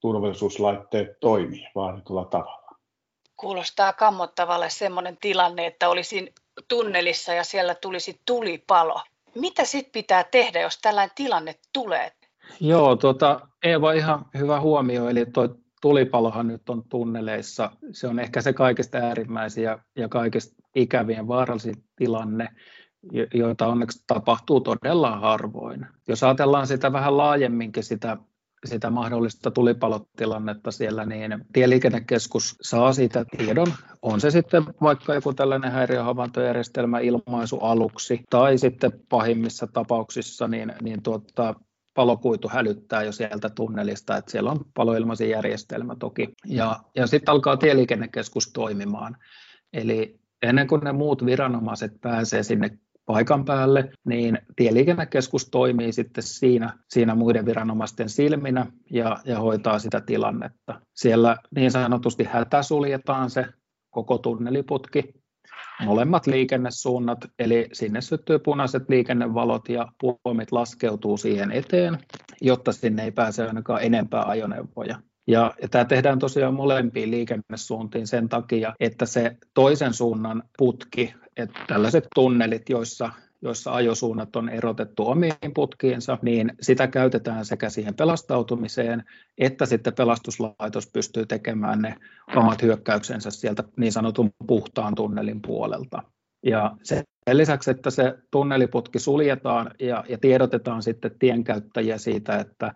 turvallisuuslaitteet 0.00 1.20
toimii 1.20 1.68
vaaditulla 1.74 2.24
tavalla. 2.24 2.68
Kuulostaa 3.36 3.92
kammottavalle 3.92 4.70
semmoinen 4.70 5.16
tilanne, 5.20 5.66
että 5.66 5.88
olisin 5.88 6.32
tunnelissa 6.68 7.34
ja 7.34 7.44
siellä 7.44 7.74
tulisi 7.74 8.20
tulipalo. 8.26 9.00
Mitä 9.34 9.64
sitten 9.64 9.92
pitää 9.92 10.24
tehdä, 10.24 10.60
jos 10.60 10.78
tällainen 10.78 11.14
tilanne 11.14 11.54
tulee? 11.72 12.12
Joo, 12.60 12.96
tuota, 12.96 13.40
Eeva 13.62 13.92
ihan 13.92 14.24
hyvä 14.38 14.60
huomio, 14.60 15.08
eli 15.08 15.26
tuo 15.26 15.48
tulipalohan 15.80 16.48
nyt 16.48 16.68
on 16.68 16.82
tunneleissa. 16.88 17.70
Se 17.92 18.08
on 18.08 18.18
ehkä 18.18 18.42
se 18.42 18.52
kaikista 18.52 18.98
äärimmäisin 18.98 19.64
ja, 19.64 19.78
ja 19.96 20.08
kaikista 20.08 20.62
ikävien 20.74 21.28
vaarallisin 21.28 21.74
tilanne, 21.96 22.48
joita 23.34 23.66
onneksi 23.66 24.04
tapahtuu 24.06 24.60
todella 24.60 25.16
harvoin. 25.16 25.86
Jos 26.08 26.22
ajatellaan 26.22 26.66
sitä 26.66 26.92
vähän 26.92 27.16
laajemminkin 27.16 27.84
sitä 27.84 28.16
sitä 28.64 28.90
mahdollista 28.90 29.50
tulipalotilannetta 29.50 30.70
siellä, 30.70 31.06
niin 31.06 31.44
tieliikennekeskus 31.52 32.56
saa 32.62 32.92
siitä 32.92 33.24
tiedon. 33.36 33.72
On 34.02 34.20
se 34.20 34.30
sitten 34.30 34.64
vaikka 34.80 35.14
joku 35.14 35.34
tällainen 35.34 35.72
häiriöhavaintojärjestelmä 35.72 36.98
ilmaisu 36.98 37.58
aluksi, 37.58 38.20
tai 38.30 38.58
sitten 38.58 38.92
pahimmissa 39.08 39.66
tapauksissa 39.66 40.48
niin, 40.48 40.72
niin 40.82 41.02
tuota, 41.02 41.54
palokuitu 41.94 42.48
hälyttää 42.48 43.02
jo 43.02 43.12
sieltä 43.12 43.50
tunnelista, 43.50 44.16
että 44.16 44.30
siellä 44.30 44.50
on 44.50 44.64
paloilmaisen 44.74 45.30
järjestelmä 45.30 45.96
toki. 45.96 46.28
Ja, 46.46 46.80
ja 46.96 47.06
sitten 47.06 47.32
alkaa 47.32 47.56
tieliikennekeskus 47.56 48.52
toimimaan. 48.52 49.16
Eli 49.72 50.20
ennen 50.42 50.66
kuin 50.66 50.80
ne 50.84 50.92
muut 50.92 51.26
viranomaiset 51.26 51.92
pääsee 52.00 52.42
sinne 52.42 52.78
paikan 53.08 53.44
päälle, 53.44 53.90
niin 54.04 54.38
tieliikennekeskus 54.56 55.48
toimii 55.50 55.92
sitten 55.92 56.24
siinä, 56.24 56.72
siinä 56.88 57.14
muiden 57.14 57.46
viranomaisten 57.46 58.08
silminä 58.08 58.66
ja, 58.90 59.16
ja 59.24 59.38
hoitaa 59.38 59.78
sitä 59.78 60.00
tilannetta. 60.00 60.80
Siellä 60.94 61.36
niin 61.54 61.70
sanotusti 61.70 62.24
hätäsuljetaan 62.24 63.30
se 63.30 63.46
koko 63.90 64.18
tunneliputki, 64.18 65.04
molemmat 65.84 66.26
liikennesuunnat, 66.26 67.18
eli 67.38 67.68
sinne 67.72 68.00
syttyy 68.00 68.38
punaiset 68.38 68.88
liikennevalot 68.88 69.68
ja 69.68 69.88
puomit 70.00 70.52
laskeutuu 70.52 71.16
siihen 71.16 71.52
eteen, 71.52 71.98
jotta 72.40 72.72
sinne 72.72 73.04
ei 73.04 73.10
pääse 73.10 73.46
ainakaan 73.46 73.82
enempää 73.82 74.24
ajoneuvoja. 74.26 74.98
Ja, 75.26 75.54
ja 75.62 75.68
tämä 75.68 75.84
tehdään 75.84 76.18
tosiaan 76.18 76.54
molempiin 76.54 77.10
liikennesuuntiin 77.10 78.06
sen 78.06 78.28
takia, 78.28 78.74
että 78.80 79.06
se 79.06 79.36
toisen 79.54 79.94
suunnan 79.94 80.42
putki, 80.58 81.14
että 81.38 81.60
tällaiset 81.66 82.06
tunnelit, 82.14 82.68
joissa 82.68 83.10
joissa 83.42 83.72
ajosuunnat 83.72 84.36
on 84.36 84.48
erotettu 84.48 85.08
omiin 85.08 85.54
putkiinsa, 85.54 86.18
niin 86.22 86.52
sitä 86.60 86.86
käytetään 86.86 87.44
sekä 87.44 87.70
siihen 87.70 87.94
pelastautumiseen, 87.94 89.04
että 89.38 89.66
sitten 89.66 89.94
pelastuslaitos 89.94 90.90
pystyy 90.92 91.26
tekemään 91.26 91.82
ne 91.82 91.94
omat 92.36 92.62
hyökkäyksensä 92.62 93.30
sieltä 93.30 93.64
niin 93.76 93.92
sanotun 93.92 94.30
puhtaan 94.46 94.94
tunnelin 94.94 95.42
puolelta. 95.42 96.02
Ja 96.46 96.76
sen 96.82 97.04
lisäksi, 97.32 97.70
että 97.70 97.90
se 97.90 98.14
tunneliputki 98.30 98.98
suljetaan 98.98 99.70
ja, 99.80 100.04
ja 100.08 100.18
tiedotetaan 100.18 100.82
sitten 100.82 101.18
tienkäyttäjiä 101.18 101.98
siitä, 101.98 102.36
että, 102.36 102.74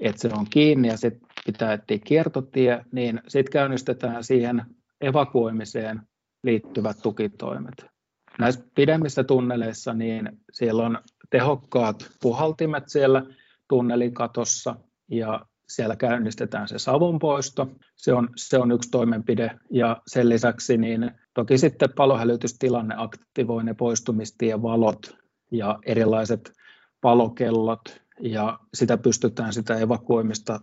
että 0.00 0.22
se 0.22 0.30
on 0.38 0.46
kiinni 0.50 0.88
ja 0.88 0.96
sitten 0.96 1.28
pitää 1.46 1.72
etsiä 1.72 1.98
kiertotie, 2.04 2.84
niin 2.92 3.20
sitten 3.28 3.52
käynnistetään 3.52 4.24
siihen 4.24 4.62
evakuoimiseen 5.00 6.00
liittyvät 6.42 6.96
tukitoimet. 7.02 7.93
Näissä 8.38 8.64
pidemmissä 8.74 9.24
tunneleissa 9.24 9.94
niin 9.94 10.28
siellä 10.52 10.86
on 10.86 10.98
tehokkaat 11.30 12.10
puhaltimet 12.22 12.84
siellä 12.86 13.22
tunnelin 13.68 14.14
katossa 14.14 14.76
ja 15.10 15.46
siellä 15.68 15.96
käynnistetään 15.96 16.68
se 16.68 16.78
savunpoisto. 16.78 17.68
Se 17.96 18.12
on, 18.12 18.28
se 18.36 18.58
on 18.58 18.72
yksi 18.72 18.90
toimenpide 18.90 19.50
ja 19.70 20.02
sen 20.06 20.28
lisäksi 20.28 20.76
niin 20.76 21.10
toki 21.34 21.58
sitten 21.58 21.88
palohälytystilanne 21.96 22.94
aktivoi 22.98 23.64
ne 23.64 23.74
poistumistien 23.74 24.62
valot 24.62 25.16
ja 25.50 25.78
erilaiset 25.86 26.52
palokellot 27.00 28.00
ja 28.20 28.58
sitä 28.74 28.98
pystytään 28.98 29.52
sitä 29.52 29.78
evakuoimista 29.78 30.60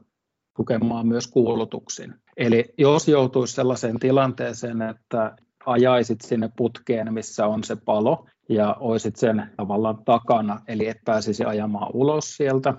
tukemaan 0.56 1.08
myös 1.08 1.28
kuulutuksin. 1.28 2.14
Eli 2.38 2.74
jos 2.78 3.08
joutuisi 3.08 3.54
sellaiseen 3.54 4.00
tilanteeseen, 4.00 4.82
että 4.82 5.36
ajaisit 5.66 6.22
sinne 6.22 6.50
putkeen, 6.58 7.14
missä 7.14 7.48
on 7.48 7.64
se 7.64 7.76
palo, 7.76 8.28
ja 8.50 8.76
oisit 8.80 9.16
sen 9.16 9.52
tavallaan 9.58 10.04
takana, 10.06 10.62
eli 10.68 10.88
et 10.88 10.98
pääsisi 11.06 11.46
ajamaan 11.46 11.92
ulos 11.94 12.38
sieltä, 12.38 12.74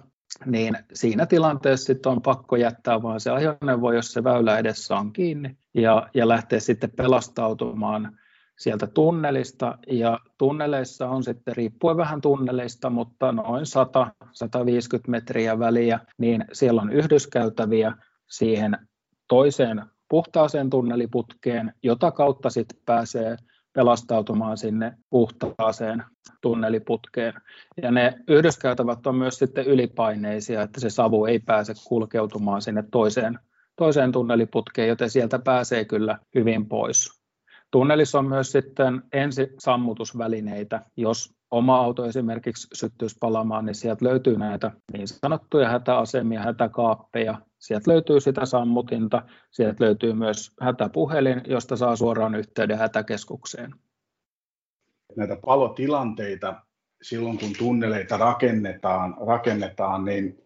niin 0.47 0.79
siinä 0.93 1.27
tilanteessa 1.27 1.87
sitten 1.87 2.13
on 2.13 2.23
pakko 2.23 2.57
jättää 2.57 3.03
vaan 3.03 3.21
se 3.21 3.31
ajoneuvo, 3.31 3.93
jos 3.93 4.13
se 4.13 4.25
väylä 4.25 4.59
edessä 4.59 4.97
on 4.97 5.13
kiinni, 5.13 5.57
ja, 5.75 6.09
ja 6.15 6.29
lähteä 6.29 6.61
sitten 6.61 6.91
pelastautumaan 6.91 8.19
sieltä 8.59 8.87
tunnelista, 8.87 9.79
ja 9.87 10.21
tunneleissa 10.39 11.09
on 11.09 11.23
sitten, 11.23 11.57
riippuen 11.57 11.97
vähän 11.97 12.21
tunneleista, 12.21 12.91
mutta 12.91 13.33
noin 13.33 13.65
100-150 13.65 15.01
metriä 15.09 15.59
väliä, 15.59 16.01
niin 16.19 16.45
siellä 16.53 16.83
on 16.83 16.93
yhdyskäytäviä 16.93 17.93
siihen 18.31 18.79
toiseen 19.29 19.83
puhtaaseen 20.13 20.71
tunneliputkeen, 20.71 21.75
jota 21.83 22.11
kautta 22.11 22.51
sitten 22.51 22.79
pääsee 22.87 23.37
pelastautumaan 23.73 24.59
sinne 24.59 24.93
puhtaaseen 25.11 26.05
tunneliputkeen. 26.41 27.35
Ja 27.83 27.91
ne 27.91 28.15
yhdyskäytävät 28.29 29.07
on 29.07 29.15
myös 29.17 29.39
sitten 29.39 29.67
ylipaineisia, 29.67 30.63
että 30.63 30.81
se 30.81 30.91
savu 30.91 31.25
ei 31.25 31.39
pääse 31.39 31.75
kulkeutumaan 31.89 32.63
sinne 32.63 32.85
toiseen, 32.91 33.39
toiseen 33.77 34.13
tunneliputkeen, 34.13 34.89
joten 34.89 35.11
sieltä 35.11 35.39
pääsee 35.39 35.85
kyllä 35.85 36.19
hyvin 36.35 36.69
pois. 36.69 37.22
Tunnelissa 37.73 38.19
on 38.19 38.29
myös 38.29 38.53
sitten 38.53 39.03
ensisammutusvälineitä. 39.13 40.83
Jos 40.97 41.35
oma 41.51 41.77
auto 41.77 42.05
esimerkiksi 42.05 42.69
syttyisi 42.73 43.17
palamaan, 43.21 43.67
niin 43.67 43.75
sieltä 43.75 44.05
löytyy 44.05 44.39
näitä 44.39 44.71
niin 44.93 45.09
sanottuja 45.09 45.69
hätäasemia, 45.69 46.43
hätäkaappeja, 46.43 47.39
Sieltä 47.63 47.91
löytyy 47.91 48.21
sitä 48.21 48.47
sammutinta, 48.47 49.23
sieltä 49.51 49.85
löytyy 49.85 50.13
myös 50.13 50.53
hätäpuhelin, 50.61 51.43
josta 51.47 51.77
saa 51.77 51.97
suoraan 51.97 52.35
yhteyden 52.35 52.79
hätäkeskukseen. 52.79 53.75
Näitä 55.17 55.37
palotilanteita 55.47 56.63
silloin 57.03 57.39
kun 57.39 57.53
tunneleita 57.59 58.17
rakennetaan, 58.17 59.17
rakennetaan 59.27 60.05
niin 60.05 60.45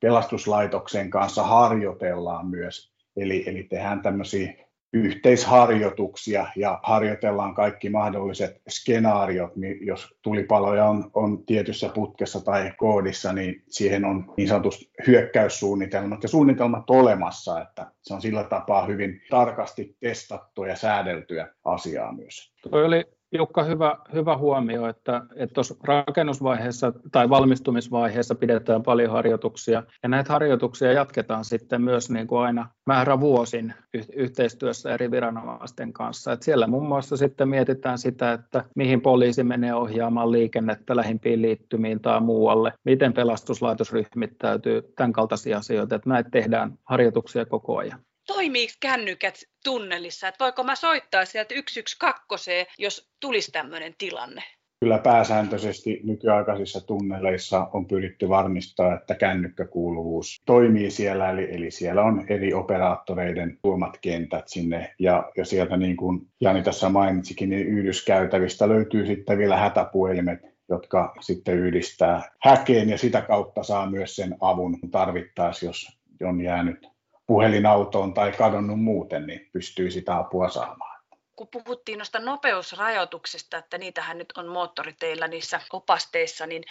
pelastuslaitoksen 0.00 1.10
kanssa 1.10 1.42
harjoitellaan 1.42 2.46
myös. 2.46 2.92
Eli, 3.16 3.48
eli 3.48 3.62
tehdään 3.62 4.02
tämmöisiä 4.02 4.67
yhteisharjoituksia 4.92 6.46
ja 6.56 6.80
harjoitellaan 6.82 7.54
kaikki 7.54 7.90
mahdolliset 7.90 8.62
skenaariot, 8.68 9.56
niin 9.56 9.86
jos 9.86 10.14
tulipaloja 10.22 10.84
on, 10.84 11.10
on 11.14 11.44
tietyssä 11.46 11.88
putkessa 11.88 12.40
tai 12.44 12.72
koodissa, 12.76 13.32
niin 13.32 13.62
siihen 13.68 14.04
on 14.04 14.34
niin 14.36 14.48
sanotusti 14.48 14.90
hyökkäyssuunnitelmat 15.06 16.22
ja 16.22 16.28
suunnitelmat 16.28 16.90
olemassa, 16.90 17.62
että 17.62 17.90
se 18.02 18.14
on 18.14 18.22
sillä 18.22 18.44
tapaa 18.44 18.86
hyvin 18.86 19.20
tarkasti 19.30 19.96
testattua 20.00 20.68
ja 20.68 20.76
säädeltyä 20.76 21.48
asiaa 21.64 22.12
myös. 22.12 22.52
Tuo 22.62 22.84
oli 22.84 23.17
Jukka, 23.32 23.64
hyvä, 23.64 23.96
hyvä 24.12 24.36
huomio, 24.36 24.88
että, 24.88 25.22
että 25.36 25.54
tuossa 25.54 25.74
rakennusvaiheessa 25.84 26.92
tai 27.12 27.28
valmistumisvaiheessa 27.30 28.34
pidetään 28.34 28.82
paljon 28.82 29.10
harjoituksia, 29.10 29.82
ja 30.02 30.08
näitä 30.08 30.32
harjoituksia 30.32 30.92
jatketaan 30.92 31.44
sitten 31.44 31.82
myös 31.82 32.10
niin 32.10 32.26
kuin 32.26 32.40
aina 32.40 32.68
määrävuosin 32.86 33.74
yhteistyössä 34.16 34.94
eri 34.94 35.10
viranomaisten 35.10 35.92
kanssa. 35.92 36.32
Että 36.32 36.44
siellä 36.44 36.66
muun 36.66 36.88
muassa 36.88 37.16
sitten 37.16 37.48
mietitään 37.48 37.98
sitä, 37.98 38.32
että 38.32 38.64
mihin 38.74 39.00
poliisi 39.00 39.44
menee 39.44 39.74
ohjaamaan 39.74 40.32
liikennettä 40.32 40.96
lähimpiin 40.96 41.42
liittymiin 41.42 42.00
tai 42.00 42.20
muualle, 42.20 42.72
miten 42.84 43.12
pelastuslaitos 43.12 43.92
ryhmittäytyy, 43.92 44.82
tämän 44.96 45.12
kaltaisia 45.12 45.58
asioita, 45.58 45.94
että 45.94 46.08
näitä 46.10 46.30
tehdään 46.30 46.78
harjoituksia 46.84 47.46
koko 47.46 47.76
ajan 47.76 48.00
toimiiko 48.34 48.72
kännykät 48.80 49.34
tunnelissa? 49.64 50.28
Että 50.28 50.44
voiko 50.44 50.64
mä 50.64 50.74
soittaa 50.74 51.24
sieltä 51.24 51.54
112, 51.54 52.50
jos 52.78 53.10
tulisi 53.20 53.52
tämmöinen 53.52 53.94
tilanne? 53.98 54.42
Kyllä 54.80 54.98
pääsääntöisesti 54.98 56.00
nykyaikaisissa 56.04 56.80
tunneleissa 56.80 57.68
on 57.72 57.86
pyritty 57.86 58.28
varmistaa, 58.28 58.94
että 58.94 59.14
kännykkäkuuluvuus 59.14 60.42
toimii 60.46 60.90
siellä, 60.90 61.30
eli, 61.30 61.54
eli 61.54 61.70
siellä 61.70 62.02
on 62.02 62.24
eri 62.28 62.54
operaattoreiden 62.54 63.58
tuomat 63.62 63.98
kentät 64.00 64.48
sinne, 64.48 64.94
ja, 64.98 65.32
ja 65.36 65.44
sieltä 65.44 65.76
niin 65.76 65.96
kuin 65.96 66.20
Jani 66.40 66.62
tässä 66.62 66.88
mainitsikin, 66.88 67.50
niin 67.50 67.66
yhdyskäytävistä 67.66 68.68
löytyy 68.68 69.06
sitten 69.06 69.38
vielä 69.38 69.56
hätäpuhelimet, 69.56 70.40
jotka 70.68 71.14
sitten 71.20 71.58
yhdistää 71.58 72.22
häkeen, 72.42 72.88
ja 72.88 72.98
sitä 72.98 73.20
kautta 73.20 73.62
saa 73.62 73.90
myös 73.90 74.16
sen 74.16 74.36
avun 74.40 74.78
tarvittaessa, 74.90 75.66
jos 75.66 75.98
on 76.22 76.40
jäänyt 76.40 76.97
puhelinautoon 77.28 78.14
tai 78.14 78.32
kadonnut 78.32 78.80
muuten, 78.80 79.26
niin 79.26 79.48
pystyy 79.52 79.90
sitä 79.90 80.16
apua 80.16 80.48
saamaan. 80.48 80.98
Kun 81.36 81.48
puhuttiin 81.52 81.98
noista 81.98 82.18
nopeusrajoituksista, 82.18 83.56
että 83.58 83.78
niitähän 83.78 84.18
nyt 84.18 84.32
on 84.36 84.48
moottoriteillä 84.48 85.28
niissä 85.28 85.60
opasteissa, 85.72 86.46
niin 86.46 86.62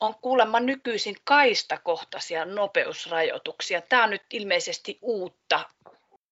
on 0.00 0.14
kuulemma 0.22 0.60
nykyisin 0.60 1.16
kaistakohtaisia 1.24 2.44
nopeusrajoituksia. 2.44 3.80
Tämä 3.80 4.04
on 4.04 4.10
nyt 4.10 4.22
ilmeisesti 4.32 4.98
uutta 5.02 5.60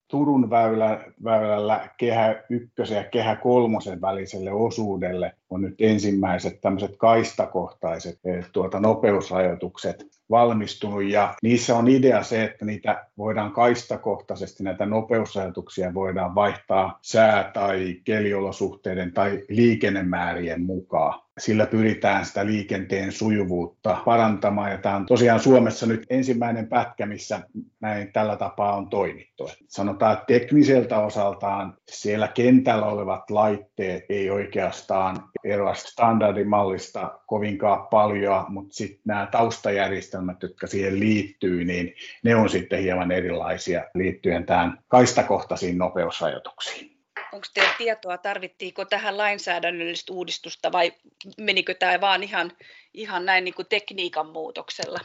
Turun 0.09 0.51
väylä, 0.51 1.05
väylällä 1.25 1.89
kehä 1.97 2.43
ykkösen 2.51 2.97
ja 2.97 3.05
kehä 3.05 3.37
kolmosen 3.37 4.01
väliselle 4.01 4.53
osuudelle 4.53 5.33
on 5.51 5.63
nyt 5.63 5.75
ensimmäiset 5.79 6.61
tämmöiset 6.61 6.97
kaistakohtaiset 6.97 8.19
eh, 8.25 8.47
tuota, 8.53 8.81
nopeusrajoitukset 8.81 10.07
valmistunut 10.31 11.05
ja 11.05 11.35
niissä 11.43 11.77
on 11.77 11.89
idea 11.89 12.23
se, 12.23 12.45
että 12.45 12.65
niitä 12.65 13.07
voidaan 13.19 13.53
kaistakohtaisesti, 13.53 14.65
näitä 14.65 14.87
nopeusrajoituksia 14.87 15.95
voidaan 15.95 16.35
vaihtaa 16.35 16.99
sää- 17.03 17.51
tai 17.55 18.01
keliolosuhteiden 18.05 19.13
tai 19.13 19.43
liikennemäärien 19.49 20.63
mukaan 20.63 21.27
sillä 21.39 21.67
pyritään 21.67 22.25
sitä 22.25 22.47
liikenteen 22.47 23.13
sujuvuutta 23.13 24.03
parantamaan. 24.05 24.71
Ja 24.71 24.79
tämä 24.79 24.97
on 24.97 25.07
tosiaan 25.07 25.41
Suomessa 25.41 25.87
nyt 25.87 26.07
ensimmäinen 26.11 26.69
pätkä, 26.69 27.07
missä 27.07 27.41
näin 27.81 28.13
tällä 28.13 28.37
tapaa 28.37 28.77
on 28.77 28.89
toimittu. 28.89 29.51
Sanotaan, 29.69 30.13
että 30.13 30.25
tekniseltä 30.27 30.99
osaltaan 30.99 31.77
siellä 31.89 32.29
kentällä 32.29 32.87
olevat 32.87 33.31
laitteet 33.31 34.05
ei 34.09 34.31
oikeastaan 34.31 35.17
eroa 35.45 35.75
standardimallista 35.75 37.19
kovinkaan 37.27 37.87
paljon, 37.87 38.45
mutta 38.49 38.75
sitten 38.75 39.03
nämä 39.05 39.29
taustajärjestelmät, 39.33 40.16
jotka 40.43 40.67
siihen 40.67 41.01
liittyy, 41.01 41.65
niin 41.65 41.95
ne 42.23 42.37
on 42.37 42.51
sitten 42.51 42.83
hieman 42.83 43.13
erilaisia 43.13 43.85
liittyen 43.95 44.47
tähän 44.47 44.79
kaistakohtaisiin 44.89 45.79
nopeusrajoituksiin 45.79 46.97
onko 47.33 47.47
teillä 47.55 47.75
tietoa, 47.79 48.19
tarvittiinko 48.19 48.85
tähän 48.85 49.19
lainsäädännöllistä 49.19 50.13
uudistusta 50.13 50.73
vai 50.73 50.93
menikö 51.39 51.75
tämä 51.75 52.01
vaan 52.01 52.23
ihan, 52.23 52.53
ihan 52.95 53.25
näin 53.25 53.45
niin 53.45 53.55
kuin 53.55 53.69
tekniikan 53.69 54.27
muutoksella? 54.27 54.99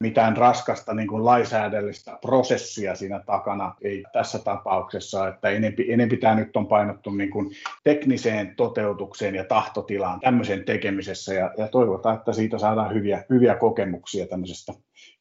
Mitään 0.00 0.36
raskasta 0.36 0.94
niin 0.94 1.08
kuin 1.08 1.24
lainsäädännöllistä 1.24 2.18
prosessia 2.20 2.94
siinä 2.94 3.20
takana 3.26 3.74
ei 3.82 4.04
tässä 4.12 4.38
tapauksessa, 4.38 5.28
että 5.28 5.48
enempi, 5.48 5.92
enempi 5.92 6.16
tämä 6.16 6.34
nyt 6.34 6.56
on 6.56 6.66
painottu 6.66 7.10
niin 7.10 7.30
kuin 7.30 7.50
tekniseen 7.84 8.56
toteutukseen 8.56 9.34
ja 9.34 9.44
tahtotilaan 9.44 10.20
tämmöisen 10.20 10.64
tekemisessä 10.64 11.34
ja, 11.34 11.50
ja 11.58 11.68
toivotaan, 11.68 12.16
että 12.16 12.32
siitä 12.32 12.58
saadaan 12.58 12.94
hyviä, 12.94 13.24
hyviä 13.30 13.54
kokemuksia 13.54 14.26
tämmöisestä 14.26 14.72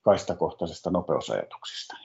kaistakohtaisesta 0.01 0.91
nopeusajatuksista. 0.91 1.95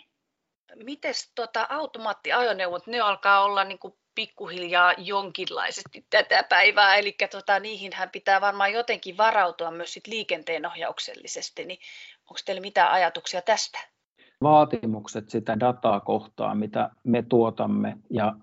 Miten 0.85 1.15
tota, 1.35 1.67
automaattiajoneuvot, 1.71 2.87
ne 2.87 3.01
alkaa 3.01 3.45
olla 3.45 3.65
niin 3.65 3.79
kuin 3.79 3.95
pikkuhiljaa 4.15 4.95
jonkinlaisesti 4.99 6.07
tätä 6.11 6.43
päivää, 6.43 6.97
eli 6.97 7.17
tota, 7.31 7.61
niihinhän 7.61 8.11
pitää 8.11 8.41
varmaan 8.41 8.73
jotenkin 8.73 9.17
varautua 9.17 9.71
myös 9.71 9.93
sit 9.93 10.07
liikenteenohjauksellisesti, 10.07 11.65
niin 11.65 11.79
onko 12.31 12.41
teillä 12.47 12.61
mitään 12.61 12.93
ajatuksia 12.93 13.43
tästä? 13.43 13.79
Vaatimukset 14.43 15.31
sitä 15.31 15.61
dataa 15.61 16.01
kohtaan, 16.01 16.59
mitä 16.59 16.91
me 17.05 17.23
tuotamme 17.23 17.99
ja 18.11 18.35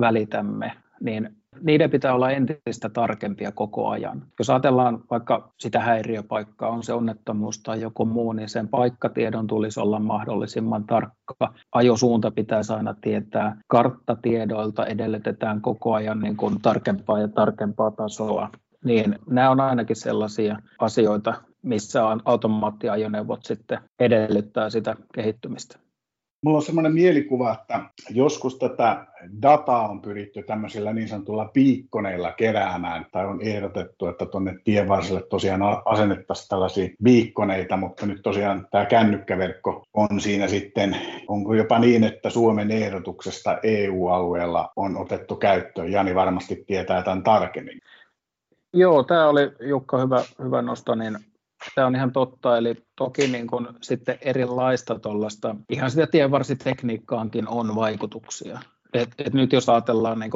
välitämme, 0.00 0.72
niin 1.00 1.36
niiden 1.60 1.90
pitää 1.90 2.14
olla 2.14 2.30
entistä 2.30 2.88
tarkempia 2.88 3.52
koko 3.52 3.88
ajan. 3.88 4.26
Jos 4.38 4.50
ajatellaan 4.50 5.04
vaikka 5.10 5.52
sitä 5.60 5.80
häiriöpaikkaa, 5.80 6.70
on 6.70 6.82
se 6.82 6.92
onnettomuus 6.92 7.58
tai 7.58 7.80
joku 7.80 8.04
muu, 8.04 8.32
niin 8.32 8.48
sen 8.48 8.68
paikkatiedon 8.68 9.46
tulisi 9.46 9.80
olla 9.80 9.98
mahdollisimman 9.98 10.84
tarkka. 10.84 11.54
Ajosuunta 11.72 12.30
pitäisi 12.30 12.72
aina 12.72 12.94
tietää. 13.00 13.56
Karttatiedoilta 13.68 14.86
edellytetään 14.86 15.60
koko 15.60 15.94
ajan 15.94 16.20
niin 16.20 16.36
kuin 16.36 16.62
tarkempaa 16.62 17.20
ja 17.20 17.28
tarkempaa 17.28 17.90
tasoa. 17.90 18.50
Niin 18.84 19.18
nämä 19.30 19.50
on 19.50 19.60
ainakin 19.60 19.96
sellaisia 19.96 20.56
asioita, 20.78 21.34
missä 21.62 22.06
on 22.06 22.22
automaattiajoneuvot 22.24 23.44
sitten 23.44 23.78
edellyttää 23.98 24.70
sitä 24.70 24.96
kehittymistä. 25.14 25.78
Mulla 26.44 26.58
on 26.58 26.64
semmoinen 26.64 26.92
mielikuva, 26.92 27.52
että 27.52 27.80
joskus 28.10 28.58
tätä 28.58 29.06
dataa 29.42 29.88
on 29.88 30.02
pyritty 30.02 30.42
tämmöisillä 30.42 30.92
niin 30.92 31.08
sanotulla 31.08 31.44
piikkoneilla 31.44 32.32
keräämään, 32.32 33.06
tai 33.12 33.26
on 33.26 33.42
ehdotettu, 33.42 34.06
että 34.06 34.26
tuonne 34.26 34.58
tienvarsille 34.64 35.22
tosiaan 35.22 35.60
asennettaisiin 35.84 36.48
tällaisia 36.48 36.88
viikkoneita, 37.04 37.76
mutta 37.76 38.06
nyt 38.06 38.22
tosiaan 38.22 38.68
tämä 38.70 38.86
kännykkäverkko 38.86 39.84
on 39.94 40.20
siinä 40.20 40.48
sitten, 40.48 40.96
onko 41.28 41.54
jopa 41.54 41.78
niin, 41.78 42.04
että 42.04 42.30
Suomen 42.30 42.70
ehdotuksesta 42.70 43.58
EU-alueella 43.62 44.72
on 44.76 44.96
otettu 44.96 45.36
käyttöön. 45.36 45.92
Jani 45.92 46.14
varmasti 46.14 46.64
tietää 46.66 47.02
tämän 47.02 47.22
tarkemmin. 47.22 47.80
Joo, 48.74 49.02
tämä 49.02 49.28
oli 49.28 49.52
Jukka 49.60 49.98
hyvä, 49.98 50.24
hyvä 50.44 50.62
nosto, 50.62 50.94
niin 50.94 51.18
Tämä 51.74 51.86
on 51.86 51.96
ihan 51.96 52.12
totta, 52.12 52.58
eli 52.58 52.74
toki 52.96 53.26
niin 53.26 53.46
kuin 53.46 53.68
sitten 53.82 54.18
erilaista 54.20 54.98
tuollaista, 54.98 55.56
ihan 55.68 55.90
sitä 55.90 56.06
tienvarsitekniikkaankin 56.06 57.48
on 57.48 57.74
vaikutuksia. 57.74 58.58
Et, 58.92 59.08
et 59.18 59.34
nyt 59.34 59.52
jos 59.52 59.68
ajatellaan 59.68 60.18
niin 60.18 60.30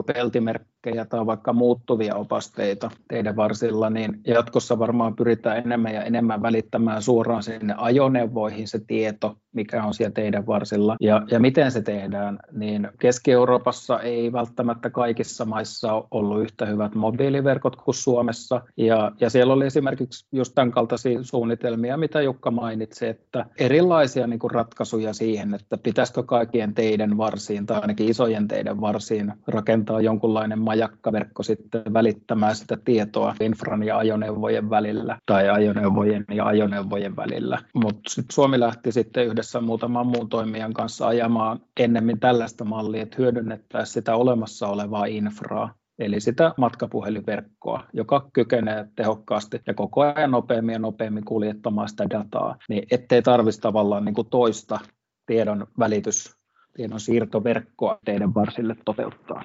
peltimerkkejä 0.87 1.05
tai 1.05 1.27
vaikka 1.27 1.53
muuttuvia 1.53 2.14
opasteita 2.14 2.90
teidän 3.09 3.37
varsilla, 3.37 3.90
niin 3.90 4.20
jatkossa 4.27 4.79
varmaan 4.79 5.16
pyritään 5.16 5.59
enemmän 5.59 5.94
ja 5.94 6.03
enemmän 6.03 6.42
välittämään 6.42 7.03
suoraan 7.03 7.42
sinne 7.42 7.75
ajoneuvoihin 7.77 8.68
se 8.68 8.79
tieto, 8.87 9.37
mikä 9.53 9.85
on 9.85 9.94
siellä 9.94 10.12
teidän 10.12 10.46
varsilla. 10.46 10.96
Ja, 11.01 11.22
ja 11.31 11.40
miten 11.40 11.70
se 11.70 11.83
tehdään, 11.83 12.38
niin 12.53 12.88
Keski-Euroopassa 12.99 14.01
ei 14.01 14.33
välttämättä 14.33 14.90
kaikissa 14.90 15.44
maissa 15.44 15.92
ole 15.92 16.05
ollut 16.11 16.42
yhtä 16.42 16.66
hyvät 16.66 16.94
mobiiliverkot 16.94 17.77
kuin 17.77 17.94
Suomessa. 17.94 18.62
Ja, 18.77 19.12
ja 19.20 19.31
siellä 19.31 19.53
oli 19.53 19.66
esimerkiksi 19.66 20.27
just 20.33 20.53
tämän 20.55 20.70
kaltaisia 20.70 21.18
suunnitelmia, 21.22 21.96
mitä 21.96 22.22
Jukka 22.22 22.51
mainitsi, 22.51 23.07
että 23.07 23.46
erilaisia 23.59 24.27
niin 24.27 24.38
kuin 24.38 24.51
ratkaisuja 24.51 25.12
siihen, 25.12 25.55
että 25.55 25.79
pitäisikö 25.79 26.22
kaikkien 26.22 26.75
teidän 26.75 27.16
varsiin 27.16 27.66
tai 27.66 27.81
ainakin 27.81 28.09
isojen 28.09 28.49
teidän 28.49 28.81
varsiin 28.81 29.33
rakentaa 29.46 30.01
jonkunlainen 30.01 30.59
majakkaverkko 30.77 31.43
sitten 31.43 31.83
välittämään 31.93 32.57
sitä 32.57 32.77
tietoa 32.85 33.35
infran 33.41 33.83
ja 33.83 33.99
ajoneuvojen 33.99 34.71
välillä 34.71 35.19
tai 35.27 35.49
ajoneuvojen 35.49 36.25
ja 36.35 36.47
ajoneuvojen 36.47 37.17
välillä. 37.17 37.59
Mutta 37.75 38.11
sitten 38.11 38.35
Suomi 38.35 38.61
lähti 38.61 38.93
sitten 38.93 39.27
yhdessä 39.27 39.47
yhdessä 39.47 39.61
muutaman 39.61 40.07
muun 40.07 40.29
toimijan 40.29 40.73
kanssa 40.73 41.07
ajamaan 41.07 41.61
ennemmin 41.81 42.21
tällaista 42.21 42.65
mallia, 42.65 43.03
että 43.03 43.17
hyödynnettäisiin 43.19 43.95
sitä 43.95 44.17
olemassa 44.17 44.69
olevaa 44.69 45.05
infraa 45.05 45.75
eli 45.99 46.21
sitä 46.21 46.55
matkapuhelinverkkoa, 46.57 47.85
joka 47.93 48.31
kykenee 48.33 48.89
tehokkaasti 48.97 49.61
ja 49.67 49.75
koko 49.75 50.01
ajan 50.01 50.31
nopeammin 50.31 50.73
ja 50.73 50.79
nopeammin 50.79 51.25
kuljettamaan 51.25 51.89
sitä 51.89 52.07
dataa, 52.11 52.57
niin 52.69 52.87
ettei 52.91 53.23
tarvitsisi 53.23 53.61
tavallaan 53.61 54.05
niin 54.05 54.15
kuin 54.15 54.29
toista 54.31 54.79
tiedon 55.27 55.67
välitys, 55.79 56.37
tiedon 56.77 57.01
siirtoverkkoa 57.01 57.99
teidän 58.05 58.35
varsille 58.35 58.77
toteuttaa. 58.85 59.45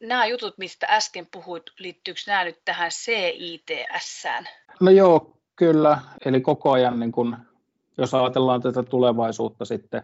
Nämä 0.00 0.26
jutut, 0.26 0.58
mistä 0.58 0.86
äsken 0.90 1.26
puhuit, 1.32 1.62
liittyykö 1.78 2.20
nämä 2.26 2.44
nyt 2.44 2.60
tähän 2.64 2.90
CITS? 2.90 4.26
No 4.80 4.90
joo, 4.90 5.36
kyllä. 5.56 5.98
Eli 6.24 6.40
koko 6.40 6.70
ajan, 6.70 7.00
niin 7.00 7.12
kun, 7.12 7.36
jos 7.98 8.14
ajatellaan 8.14 8.62
tätä 8.62 8.82
tulevaisuutta 8.82 9.64
sitten 9.64 10.02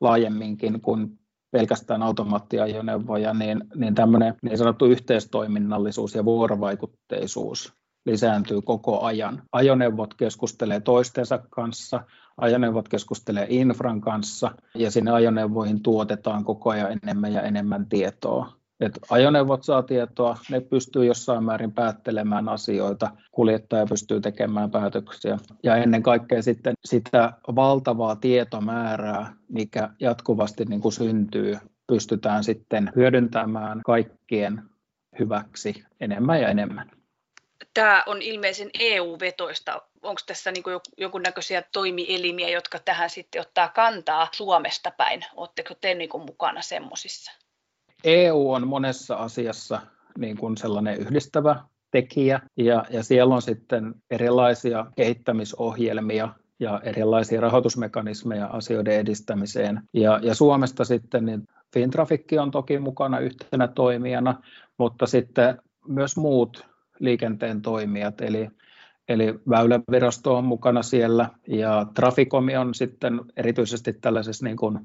laajemminkin 0.00 0.80
kuin 0.80 1.18
pelkästään 1.50 2.02
automaattiajoneuvoja, 2.02 3.34
niin, 3.34 3.64
niin 3.74 3.94
tämmöinen 3.94 4.34
niin 4.42 4.58
sanottu 4.58 4.86
yhteistoiminnallisuus 4.86 6.14
ja 6.14 6.24
vuorovaikutteisuus 6.24 7.72
lisääntyy 8.06 8.62
koko 8.62 9.00
ajan. 9.00 9.42
Ajoneuvot 9.52 10.14
keskustelee 10.14 10.80
toistensa 10.80 11.38
kanssa, 11.50 12.00
ajoneuvot 12.36 12.88
keskustelee 12.88 13.46
infran 13.48 14.00
kanssa 14.00 14.50
ja 14.74 14.90
sinne 14.90 15.10
ajoneuvoihin 15.10 15.82
tuotetaan 15.82 16.44
koko 16.44 16.70
ajan 16.70 16.98
enemmän 17.02 17.32
ja 17.32 17.42
enemmän 17.42 17.86
tietoa. 17.86 18.61
Et 18.82 18.98
ajoneuvot 19.10 19.64
saa 19.64 19.82
tietoa, 19.82 20.36
ne 20.50 20.60
pystyy 20.60 21.04
jossain 21.04 21.44
määrin 21.44 21.72
päättelemään 21.72 22.48
asioita, 22.48 23.10
kuljettaja 23.32 23.86
pystyy 23.86 24.20
tekemään 24.20 24.70
päätöksiä. 24.70 25.38
Ja 25.62 25.76
ennen 25.76 26.02
kaikkea 26.02 26.42
sitten 26.42 26.74
sitä 26.84 27.32
valtavaa 27.54 28.16
tietomäärää, 28.16 29.32
mikä 29.48 29.88
jatkuvasti 30.00 30.64
niin 30.64 30.80
kuin 30.80 30.92
syntyy, 30.92 31.58
pystytään 31.86 32.44
sitten 32.44 32.92
hyödyntämään 32.96 33.80
kaikkien 33.84 34.62
hyväksi 35.18 35.84
enemmän 36.00 36.40
ja 36.40 36.48
enemmän. 36.48 36.90
Tämä 37.74 38.02
on 38.06 38.22
ilmeisen 38.22 38.70
EU-vetoista. 38.78 39.82
Onko 40.02 40.20
tässä 40.26 40.52
niin 40.52 40.64
jonkunnäköisiä 40.98 41.62
toimielimiä, 41.72 42.48
jotka 42.48 42.78
tähän 42.78 43.10
sitten 43.10 43.40
ottaa 43.40 43.68
kantaa 43.68 44.28
Suomesta 44.32 44.90
päin? 44.90 45.24
Oletteko 45.36 45.74
te 45.80 45.94
niin 45.94 46.10
mukana 46.26 46.62
semmoisissa? 46.62 47.41
EU 48.04 48.50
on 48.52 48.68
monessa 48.68 49.14
asiassa 49.14 49.80
niin 50.18 50.36
kuin 50.36 50.56
sellainen 50.56 50.98
yhdistävä 50.98 51.64
tekijä 51.90 52.40
ja, 52.56 52.84
ja 52.90 53.02
siellä 53.02 53.34
on 53.34 53.42
sitten 53.42 53.94
erilaisia 54.10 54.86
kehittämisohjelmia 54.96 56.28
ja 56.60 56.80
erilaisia 56.84 57.40
rahoitusmekanismeja 57.40 58.46
asioiden 58.46 58.94
edistämiseen. 58.94 59.82
Ja, 59.92 60.20
ja 60.22 60.34
Suomesta 60.34 60.84
sitten 60.84 61.26
niin 61.26 61.42
Fintrafikki 61.72 62.38
on 62.38 62.50
toki 62.50 62.78
mukana 62.78 63.18
yhtenä 63.18 63.68
toimijana, 63.68 64.42
mutta 64.78 65.06
sitten 65.06 65.58
myös 65.88 66.16
muut 66.16 66.66
liikenteen 66.98 67.62
toimijat, 67.62 68.20
eli 68.20 68.48
Eli 69.08 69.34
Väylävirasto 69.48 70.36
on 70.36 70.44
mukana 70.44 70.82
siellä 70.82 71.28
ja 71.48 71.86
Traficomi 71.94 72.56
on 72.56 72.74
sitten 72.74 73.20
erityisesti 73.36 73.92
tällaisessa 73.92 74.44
niin 74.44 74.56
kuin 74.56 74.78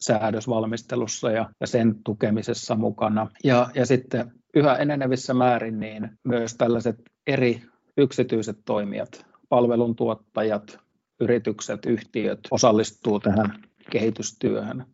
säädösvalmistelussa 0.00 1.30
ja, 1.30 1.50
ja 1.60 1.66
sen 1.66 1.94
tukemisessa 2.04 2.74
mukana. 2.74 3.30
Ja, 3.44 3.70
ja 3.74 3.86
sitten 3.86 4.32
yhä 4.54 4.74
enenevissä 4.74 5.34
määrin 5.34 5.80
niin 5.80 6.10
myös 6.24 6.54
tällaiset 6.54 6.96
eri 7.26 7.62
yksityiset 7.96 8.58
toimijat, 8.64 9.26
palveluntuottajat, 9.48 10.78
yritykset, 11.20 11.86
yhtiöt 11.86 12.40
osallistuu 12.50 13.20
tähän 13.20 13.62
kehitystyöhön. 13.90 14.86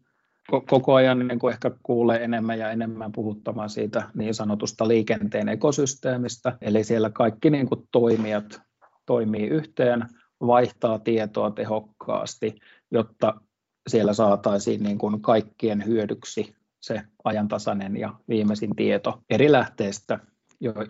Koko 0.66 0.94
ajan 0.94 1.28
niin 1.28 1.38
kuin 1.38 1.52
ehkä 1.52 1.70
kuulee 1.82 2.24
enemmän 2.24 2.58
ja 2.58 2.70
enemmän 2.70 3.12
puhuttamaan 3.12 3.70
siitä 3.70 4.10
niin 4.14 4.34
sanotusta 4.34 4.88
liikenteen 4.88 5.48
ekosysteemistä, 5.48 6.58
eli 6.60 6.84
siellä 6.84 7.10
kaikki 7.10 7.50
niin 7.50 7.68
kuin 7.68 7.88
toimijat 7.92 8.60
toimii 9.06 9.46
yhteen, 9.46 10.04
vaihtaa 10.40 10.98
tietoa 10.98 11.50
tehokkaasti, 11.50 12.54
jotta 12.90 13.40
siellä 13.88 14.12
saataisiin 14.12 14.82
niin 14.82 14.98
kuin 14.98 15.20
kaikkien 15.20 15.86
hyödyksi 15.86 16.54
se 16.80 17.00
ajantasainen 17.24 17.96
ja 17.96 18.14
viimeisin 18.28 18.76
tieto 18.76 19.22
eri 19.30 19.52
lähteistä, 19.52 20.18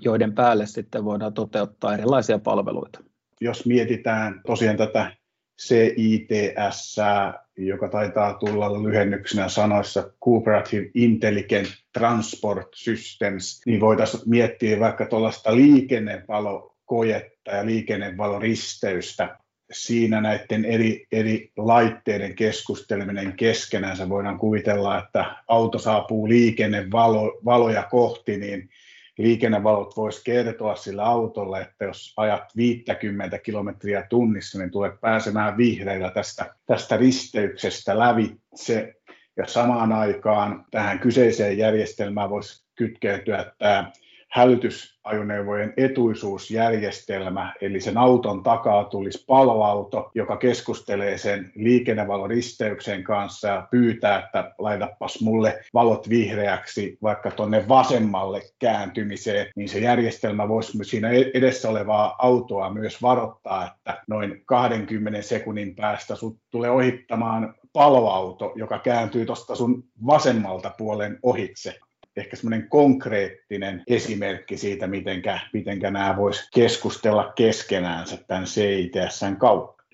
joiden 0.01 0.35
päälle 0.35 0.67
sitten 0.67 1.05
voidaan 1.05 1.35
toteuttaa 1.35 1.95
erilaisia 1.95 2.39
palveluita. 2.39 3.05
Jos 3.41 3.67
mietitään 3.67 4.41
tosiaan 4.47 4.77
tätä 4.77 5.13
CITS, 5.63 6.97
joka 7.57 7.89
taitaa 7.89 8.35
tulla 8.35 8.83
lyhennyksenä 8.83 9.49
sanoissa 9.49 10.11
Cooperative 10.25 10.91
Intelligent 10.95 11.69
Transport 11.93 12.69
Systems, 12.75 13.61
niin 13.67 13.81
voitaisiin 13.81 14.23
miettiä 14.27 14.81
vaikka 14.81 15.07
tuollaista 15.07 15.57
liikennevalokoetta 15.57 17.51
ja 17.51 17.67
liikennevaloristeystä, 17.67 19.39
siinä 19.73 20.21
näiden 20.21 20.65
eri, 20.65 21.07
eri 21.13 21.53
laitteiden 21.57 22.35
keskusteleminen 22.35 23.33
keskenään. 23.37 24.09
Voidaan 24.09 24.39
kuvitella, 24.39 24.99
että 24.99 25.37
auto 25.49 25.79
saapuu 25.79 26.29
liikennevaloja 26.29 27.83
kohti, 27.83 28.37
niin 28.37 28.71
liikennevalot 29.19 29.97
voisi 29.97 30.25
kertoa 30.25 30.77
sillä 30.77 31.05
autolla, 31.05 31.61
että 31.61 31.85
jos 31.85 32.15
ajat 32.17 32.57
50 32.57 33.39
kilometriä 33.39 34.07
tunnissa, 34.11 34.59
niin 34.59 34.71
tulet 34.71 35.01
pääsemään 35.01 35.57
vihreillä 35.57 36.11
tästä, 36.11 36.55
tästä 36.67 36.97
risteyksestä 36.97 37.99
lävitse. 37.99 38.95
Ja 39.37 39.47
samaan 39.47 39.93
aikaan 39.93 40.65
tähän 40.71 40.99
kyseiseen 40.99 41.59
järjestelmään 41.59 42.31
voisi 42.31 42.65
kytkeytyä 42.75 43.53
tämä 43.59 43.93
hälytysajoneuvojen 44.35 45.73
etuisuusjärjestelmä, 45.77 47.53
eli 47.61 47.81
sen 47.81 47.99
auton 47.99 48.43
takaa 48.43 48.85
tulisi 48.85 49.25
paloauto, 49.27 50.11
joka 50.15 50.37
keskustelee 50.37 51.19
sen 51.19 51.53
liikennevaloristeyksen 51.55 53.05
kanssa 53.05 53.49
ja 53.49 53.69
pyytää, 53.71 54.19
että 54.19 54.55
laitapas 54.59 55.21
mulle 55.21 55.65
valot 55.75 56.09
vihreäksi 56.09 56.99
vaikka 57.03 57.31
tuonne 57.31 57.69
vasemmalle 57.69 58.43
kääntymiseen, 58.59 59.47
niin 59.57 59.69
se 59.69 59.79
järjestelmä 59.79 60.49
voisi 60.49 60.85
siinä 60.85 61.09
edessä 61.35 61.71
olevaa 61.71 62.17
autoa 62.19 62.71
myös 62.71 63.03
varoittaa, 63.03 63.67
että 63.67 64.03
noin 64.09 64.43
20 64.47 65.23
sekunnin 65.23 65.75
päästä 65.75 66.17
sut 66.17 66.39
tulee 66.51 66.71
ohittamaan 66.71 67.55
paloauto, 67.73 68.53
joka 68.57 68.79
kääntyy 68.79 69.27
tuosta 69.27 69.55
sun 69.55 69.85
vasemmalta 70.07 70.71
puolen 70.79 71.19
ohitse 71.23 71.79
ehkä 72.17 72.37
semmoinen 72.37 72.69
konkreettinen 72.69 73.83
esimerkki 73.87 74.57
siitä, 74.57 74.87
mitenkä, 74.87 75.41
mitenkä 75.53 75.91
nämä 75.91 76.17
voisi 76.17 76.49
keskustella 76.55 77.33
keskenäänsä 77.37 78.17
tämän 78.17 78.45
CITSn 78.45 79.37
kautta. 79.39 79.85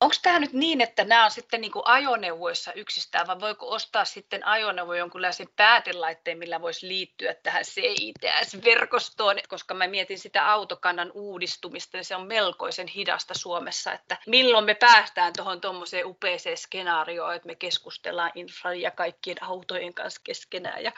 Onko 0.00 0.16
tämä 0.22 0.38
nyt 0.38 0.52
niin, 0.52 0.80
että 0.80 1.04
nämä 1.04 1.24
on 1.24 1.30
sitten 1.30 1.60
niin 1.60 1.72
kuin 1.72 1.86
ajoneuvoissa 1.86 2.72
yksistään, 2.72 3.26
vai 3.26 3.40
voiko 3.40 3.70
ostaa 3.70 4.04
sitten 4.04 4.46
ajoneuvo 4.46 4.94
jonkunlaisen 4.94 5.48
päätelaitteen, 5.56 6.38
millä 6.38 6.60
voisi 6.60 6.88
liittyä 6.88 7.34
tähän 7.34 7.64
CITS-verkostoon, 7.64 9.36
koska 9.48 9.74
mä 9.74 9.86
mietin 9.86 10.18
sitä 10.18 10.50
autokannan 10.50 11.12
uudistumista, 11.14 11.96
niin 11.96 12.04
se 12.04 12.16
on 12.16 12.26
melkoisen 12.26 12.88
hidasta 12.88 13.34
Suomessa, 13.34 13.92
että 13.92 14.16
milloin 14.26 14.64
me 14.64 14.74
päästään 14.74 15.32
tuohon 15.36 15.60
tuommoiseen 15.60 16.06
upeeseen 16.06 16.56
skenaarioon, 16.56 17.34
että 17.34 17.46
me 17.46 17.54
keskustellaan 17.54 18.32
infra 18.34 18.74
ja 18.74 18.90
kaikkien 18.90 19.42
autojen 19.42 19.94
kanssa 19.94 20.20
keskenään 20.24 20.82
ja 20.82 20.92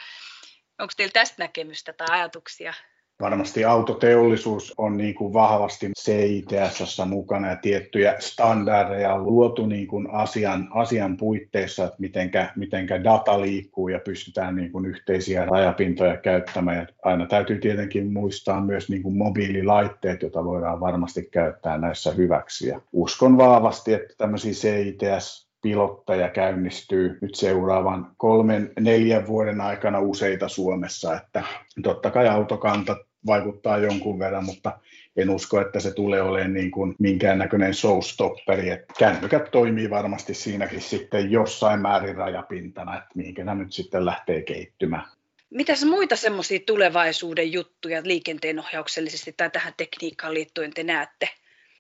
Onko 0.79 0.93
teillä 0.97 1.13
tästä 1.13 1.43
näkemystä 1.43 1.93
tai 1.93 2.07
ajatuksia? 2.11 2.75
Varmasti 3.21 3.65
autoteollisuus 3.65 4.75
on 4.77 4.97
niin 4.97 5.15
kuin 5.15 5.33
vahvasti 5.33 5.91
CITS 5.99 6.99
mukana 7.07 7.49
ja 7.49 7.57
tiettyjä 7.57 8.17
standardeja 8.19 9.15
on 9.15 9.25
luotu 9.25 9.67
niin 9.67 9.87
kuin 9.87 10.11
asian, 10.11 10.69
asian 10.71 11.17
puitteissa, 11.17 11.85
että 11.85 11.97
mitenkä, 11.99 12.53
mitenkä 12.57 13.05
data 13.05 13.41
liikkuu 13.41 13.89
ja 13.89 14.01
pystytään 14.05 14.57
niin 14.57 14.73
kuin 14.73 14.87
yhteisiä 14.87 15.45
rajapintoja 15.45 16.17
käyttämään. 16.17 16.77
Ja 16.77 16.87
aina 17.03 17.27
täytyy 17.27 17.59
tietenkin 17.59 18.13
muistaa 18.13 18.61
myös 18.61 18.89
niin 18.89 19.03
kuin 19.03 19.17
mobiililaitteet, 19.17 20.23
joita 20.23 20.45
voidaan 20.45 20.81
varmasti 20.81 21.29
käyttää 21.31 21.79
näissä 21.79 22.13
hyväksi. 22.13 22.69
Ja 22.69 22.81
uskon 22.93 23.39
vahvasti, 23.39 23.93
että 23.93 24.15
tämmöisiä 24.19 24.53
CITS 24.53 25.46
pilotteja 25.67 26.29
käynnistyy 26.29 27.19
nyt 27.21 27.35
seuraavan 27.35 28.11
kolmen, 28.17 28.73
neljän 28.81 29.27
vuoden 29.27 29.61
aikana 29.61 30.01
useita 30.01 30.49
Suomessa, 30.49 31.17
että 31.17 31.43
totta 31.83 32.11
kai 32.11 32.29
autokanta 32.29 32.97
vaikuttaa 33.27 33.79
jonkun 33.79 34.19
verran, 34.19 34.45
mutta 34.45 34.79
en 35.17 35.31
usko, 35.31 35.61
että 35.61 35.81
se 35.81 35.95
tulee 35.95 36.23
olemaan 36.23 36.53
niin 36.53 36.71
kuin 36.71 36.95
minkäännäköinen 36.99 37.75
showstopperi. 37.75 38.71
Että 38.71 38.95
kännykät 38.99 39.51
toimii 39.51 39.91
varmasti 39.91 40.35
siinäkin 40.35 40.81
sitten 40.81 41.31
jossain 41.31 41.81
määrin 41.81 42.17
rajapintana, 42.17 42.97
että 42.97 43.11
mihinkä 43.15 43.45
nämä 43.45 43.63
nyt 43.63 43.73
sitten 43.73 44.05
lähtee 44.05 44.43
kehittymään. 44.43 45.05
Mitäs 45.51 45.85
muita 45.85 46.17
semmoisia 46.17 46.59
tulevaisuuden 46.67 47.53
juttuja 47.53 48.01
liikenteenohjauksellisesti 48.05 49.35
tai 49.37 49.51
tähän 49.51 49.73
tekniikkaan 49.77 50.35
liittyen 50.35 50.71
te 50.75 50.83
näette? 50.83 51.29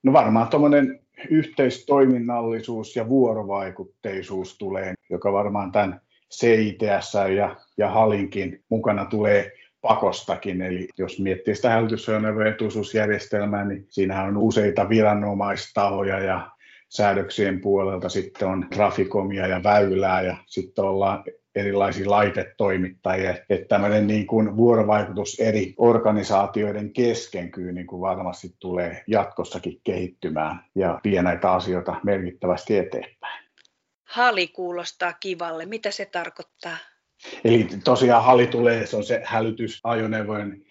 No 0.02 0.12
varmaan 0.12 0.48
tuommoinen 0.48 1.05
yhteistoiminnallisuus 1.30 2.96
ja 2.96 3.08
vuorovaikutteisuus 3.08 4.58
tulee, 4.58 4.94
joka 5.10 5.32
varmaan 5.32 5.72
tämän 5.72 6.00
CITS 6.34 7.14
ja, 7.36 7.56
ja 7.78 7.90
Halinkin 7.90 8.64
mukana 8.68 9.04
tulee 9.04 9.52
pakostakin. 9.80 10.62
Eli 10.62 10.88
jos 10.98 11.20
miettii 11.20 11.54
sitä 11.54 11.70
hälytysajoneuvojen 11.70 12.56
niin 13.68 13.86
siinähän 13.88 14.28
on 14.28 14.36
useita 14.36 14.88
viranomaistahoja 14.88 16.18
ja 16.18 16.50
säädöksien 16.88 17.60
puolelta 17.60 18.08
sitten 18.08 18.48
on 18.48 18.66
trafikomia 18.74 19.46
ja 19.46 19.62
väylää 19.62 20.22
ja 20.22 20.36
sitten 20.46 20.84
ollaan 20.84 21.24
erilaisia 21.56 22.10
laitetoimittajia, 22.10 23.34
että 23.50 23.68
tämmöinen 23.68 24.06
niin 24.06 24.26
kuin 24.26 24.56
vuorovaikutus 24.56 25.40
eri 25.40 25.74
organisaatioiden 25.78 26.92
kesken 26.92 27.50
kyllä 27.50 27.72
niin 27.72 27.86
kuin 27.86 28.00
varmasti 28.00 28.54
tulee 28.58 29.04
jatkossakin 29.06 29.80
kehittymään 29.84 30.64
ja 30.74 31.00
vie 31.04 31.22
näitä 31.22 31.52
asioita 31.52 32.00
merkittävästi 32.04 32.76
eteenpäin. 32.76 33.44
Hali 34.04 34.48
kuulostaa 34.48 35.12
kivalle. 35.12 35.66
Mitä 35.66 35.90
se 35.90 36.04
tarkoittaa? 36.04 36.76
Eli 37.44 37.68
tosiaan 37.84 38.24
HALI 38.24 38.46
tulee, 38.46 38.86
se 38.86 38.96
on 38.96 39.04
se 39.04 39.22
hälytysajoneuvojen 39.24 40.62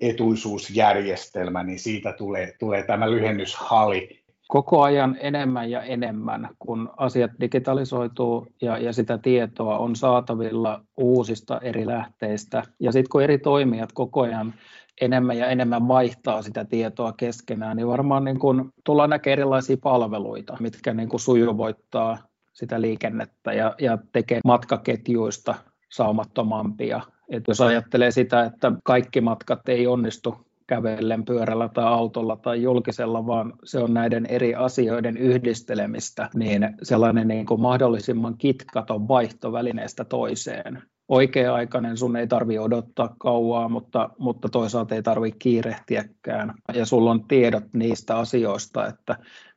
etuisuusjärjestelmä, 0.00 1.62
niin 1.62 1.78
siitä 1.78 2.12
tulee, 2.12 2.54
tulee 2.58 2.82
tämä 2.82 3.10
lyhennys 3.10 3.56
HALI. 3.56 4.25
Koko 4.48 4.82
ajan 4.82 5.16
enemmän 5.20 5.70
ja 5.70 5.82
enemmän, 5.82 6.48
kun 6.58 6.90
asiat 6.96 7.30
digitalisoituu 7.40 8.46
ja, 8.62 8.78
ja 8.78 8.92
sitä 8.92 9.18
tietoa 9.18 9.78
on 9.78 9.96
saatavilla 9.96 10.80
uusista 10.96 11.60
eri 11.60 11.86
lähteistä. 11.86 12.62
Ja 12.80 12.92
sitten 12.92 13.10
kun 13.10 13.22
eri 13.22 13.38
toimijat 13.38 13.92
koko 13.92 14.20
ajan 14.22 14.54
enemmän 15.00 15.38
ja 15.38 15.46
enemmän 15.46 15.88
vaihtaa 15.88 16.42
sitä 16.42 16.64
tietoa 16.64 17.12
keskenään, 17.12 17.76
niin 17.76 17.88
varmaan 17.88 18.24
niin 18.24 18.38
kun 18.38 18.72
tullaan 18.84 19.10
näkemään 19.10 19.32
erilaisia 19.32 19.76
palveluita, 19.82 20.56
mitkä 20.60 20.94
niin 20.94 21.08
kun 21.08 21.20
sujuvoittaa 21.20 22.18
sitä 22.52 22.80
liikennettä 22.80 23.52
ja, 23.52 23.74
ja 23.80 23.98
tekee 24.12 24.40
matkaketjuista 24.44 25.54
saumattomampia. 25.92 27.00
Et 27.28 27.44
jos 27.48 27.60
ajattelee 27.60 28.10
sitä, 28.10 28.44
että 28.44 28.72
kaikki 28.84 29.20
matkat 29.20 29.68
ei 29.68 29.86
onnistu 29.86 30.45
kävellen, 30.66 31.24
pyörällä 31.24 31.68
tai 31.68 31.84
autolla 31.84 32.36
tai 32.36 32.62
julkisella, 32.62 33.26
vaan 33.26 33.52
se 33.64 33.78
on 33.78 33.94
näiden 33.94 34.26
eri 34.26 34.54
asioiden 34.54 35.16
yhdistelemistä, 35.16 36.30
niin 36.34 36.68
sellainen 36.82 37.28
niin 37.28 37.46
kuin 37.46 37.60
mahdollisimman 37.60 38.38
kitkaton 38.38 39.08
vaihto 39.08 39.52
välineestä 39.52 40.04
toiseen. 40.04 40.82
Oikea-aikainen, 41.08 41.96
sun 41.96 42.16
ei 42.16 42.26
tarvi 42.26 42.58
odottaa 42.58 43.14
kauaa, 43.18 43.68
mutta, 43.68 44.10
mutta 44.18 44.48
toisaalta 44.48 44.94
ei 44.94 45.02
tarvitse 45.02 45.38
kiirehtiäkään. 45.38 46.54
Ja 46.74 46.86
sulla 46.86 47.10
on 47.10 47.28
tiedot 47.28 47.64
niistä 47.72 48.18
asioista, 48.18 48.86
että 48.86 49.16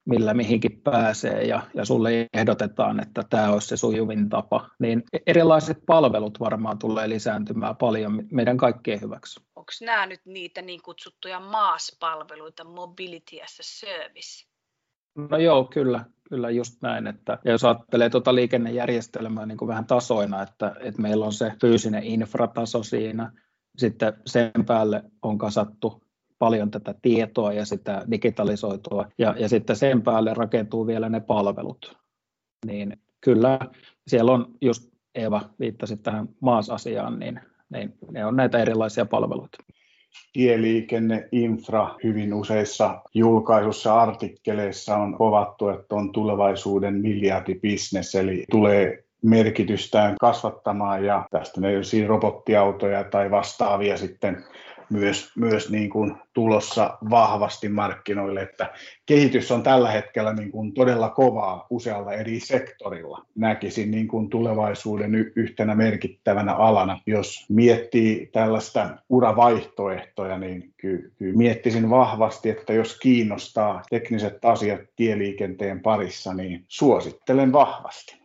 millä 0.09 0.33
mihinkin 0.33 0.81
pääsee 0.81 1.43
ja, 1.43 1.61
ja 1.73 1.85
sulle 1.85 2.27
ehdotetaan, 2.33 2.99
että 2.99 3.23
tämä 3.29 3.51
olisi 3.51 3.67
se 3.67 3.77
sujuvin 3.77 4.29
tapa, 4.29 4.69
niin 4.79 5.03
erilaiset 5.27 5.77
palvelut 5.85 6.39
varmaan 6.39 6.79
tulee 6.79 7.09
lisääntymään 7.09 7.75
paljon 7.75 8.23
meidän 8.31 8.57
kaikkien 8.57 9.01
hyväksi. 9.01 9.39
Onko 9.55 9.71
nämä 9.81 10.05
nyt 10.05 10.21
niitä 10.25 10.61
niin 10.61 10.81
kutsuttuja 10.81 11.39
MAAS-palveluita, 11.39 12.63
Mobility 12.63 13.41
as 13.43 13.59
a 13.59 13.63
Service? 13.63 14.49
No 15.29 15.37
joo, 15.37 15.63
kyllä, 15.63 16.05
kyllä 16.29 16.49
just 16.49 16.81
näin. 16.81 17.07
Että, 17.07 17.37
ja 17.45 17.51
jos 17.51 17.63
ajattelee 17.63 18.09
tuota 18.09 18.35
liikennejärjestelmää 18.35 19.45
niin 19.45 19.57
kuin 19.57 19.67
vähän 19.67 19.85
tasoina, 19.85 20.41
että, 20.41 20.75
että 20.79 21.01
meillä 21.01 21.25
on 21.25 21.33
se 21.33 21.51
fyysinen 21.61 22.03
infrataso 22.03 22.83
siinä, 22.83 23.31
sitten 23.77 24.13
sen 24.25 24.51
päälle 24.65 25.03
on 25.21 25.37
kasattu 25.37 26.08
paljon 26.39 26.71
tätä 26.71 26.95
tietoa 27.01 27.53
ja 27.53 27.65
sitä 27.65 28.05
digitalisoitua, 28.11 29.05
ja, 29.17 29.35
ja 29.39 29.49
sitten 29.49 29.75
sen 29.75 30.01
päälle 30.01 30.33
rakentuu 30.33 30.87
vielä 30.87 31.09
ne 31.09 31.19
palvelut. 31.19 31.97
Niin 32.65 32.97
kyllä 33.21 33.59
siellä 34.07 34.31
on, 34.31 34.45
just 34.61 34.89
Eeva 35.15 35.41
viittasi 35.59 35.97
tähän 35.97 36.29
maasasiaan, 36.39 37.19
niin, 37.19 37.39
niin 37.69 37.93
ne 38.11 38.25
on 38.25 38.35
näitä 38.35 38.59
erilaisia 38.59 39.05
palveluita 39.05 39.57
tieliikenne, 40.33 41.27
infra 41.31 41.95
hyvin 42.03 42.33
useissa 42.33 43.01
julkaisussa 43.13 44.01
artikkeleissa 44.01 44.97
on 44.97 45.17
povattu, 45.17 45.69
että 45.69 45.95
on 45.95 46.11
tulevaisuuden 46.11 46.93
miljardibisnes, 46.93 48.15
eli 48.15 48.45
tulee 48.51 49.03
merkitystään 49.23 50.15
kasvattamaan 50.19 51.05
ja 51.05 51.27
tästä 51.31 51.61
ne 51.61 51.69
robottiautoja 52.07 53.03
tai 53.03 53.31
vastaavia 53.31 53.97
sitten 53.97 54.45
myös, 54.89 55.31
myös 55.35 55.69
niin 55.69 55.89
kuin 55.89 56.15
tulossa 56.33 56.97
vahvasti 57.09 57.69
markkinoille, 57.69 58.41
että 58.41 58.73
kehitys 59.05 59.51
on 59.51 59.63
tällä 59.63 59.91
hetkellä 59.91 60.33
niin 60.33 60.51
kuin 60.51 60.73
todella 60.73 61.09
kovaa 61.09 61.67
usealla 61.69 62.13
eri 62.13 62.39
sektorilla. 62.39 63.25
Näkisin 63.35 63.91
niin 63.91 64.07
kuin 64.07 64.29
tulevaisuuden 64.29 65.15
yhtenä 65.35 65.75
merkittävänä 65.75 66.53
alana. 66.53 66.99
Jos 67.05 67.45
miettii 67.49 68.29
tällaista 68.31 68.89
uravaihtoehtoja, 69.09 70.37
niin 70.37 70.73
kyllä, 70.77 71.09
kyllä 71.17 71.37
miettisin 71.37 71.89
vahvasti, 71.89 72.49
että 72.49 72.73
jos 72.73 72.99
kiinnostaa 72.99 73.81
tekniset 73.89 74.45
asiat 74.45 74.81
tieliikenteen 74.95 75.79
parissa, 75.79 76.33
niin 76.33 76.65
suosittelen 76.67 77.51
vahvasti 77.51 78.18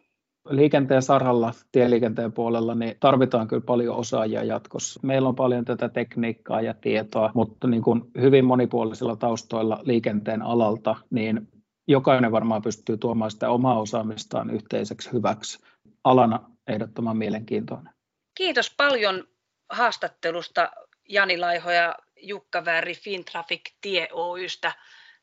liikenteen 0.49 1.03
saralla, 1.03 1.53
tieliikenteen 1.73 2.33
puolella, 2.33 2.75
niin 2.75 2.97
tarvitaan 3.01 3.49
kyllä 3.49 3.63
paljon 3.67 3.97
osaajia 3.97 4.45
jatkossa. 4.45 5.01
Meillä 5.03 5.29
on 5.29 5.35
paljon 5.35 5.65
tätä 5.65 5.89
tekniikkaa 5.89 6.61
ja 6.61 6.75
tietoa, 6.75 7.31
mutta 7.35 7.67
niin 7.67 7.83
kuin 7.83 8.03
hyvin 8.21 8.45
monipuolisilla 8.45 9.17
taustoilla 9.17 9.81
liikenteen 9.83 10.43
alalta, 10.43 10.97
niin 11.11 11.49
jokainen 11.89 12.33
varmaan 12.33 12.63
pystyy 12.63 12.97
tuomaan 12.97 13.31
sitä 13.31 13.51
omaa 13.51 13.81
osaamistaan 13.81 14.51
yhteiseksi 14.51 15.13
hyväksi. 15.13 15.59
Alana 16.05 16.41
ehdottoman 16.67 17.17
mielenkiintoinen. 17.17 17.95
Kiitos 18.35 18.75
paljon 18.77 19.25
haastattelusta 19.71 20.71
Jani 21.09 21.39
Laiho 21.39 21.71
ja 21.71 21.95
Jukka 22.23 22.65
Vääri 22.65 22.95
Fintraffic 22.95 23.61
Tie 23.81 24.09
Oystä 24.13 24.73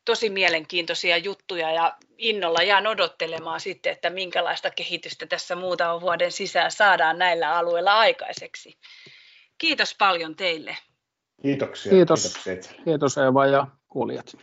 tosi 0.05 0.29
mielenkiintoisia 0.29 1.17
juttuja 1.17 1.71
ja 1.71 1.97
innolla 2.17 2.63
jään 2.63 2.87
odottelemaan 2.87 3.59
sitten, 3.59 3.91
että 3.91 4.09
minkälaista 4.09 4.71
kehitystä 4.71 5.25
tässä 5.25 5.55
muutaman 5.55 6.01
vuoden 6.01 6.31
sisään 6.31 6.71
saadaan 6.71 7.19
näillä 7.19 7.57
alueilla 7.57 7.99
aikaiseksi. 7.99 8.77
Kiitos 9.57 9.95
paljon 9.97 10.35
teille. 10.35 10.77
Kiitoksia. 11.41 11.91
Kiitos, 11.91 12.33
Kiitos 12.85 13.17
Eeva 13.17 13.45
ja 13.45 13.67
kuulijat. 13.87 14.37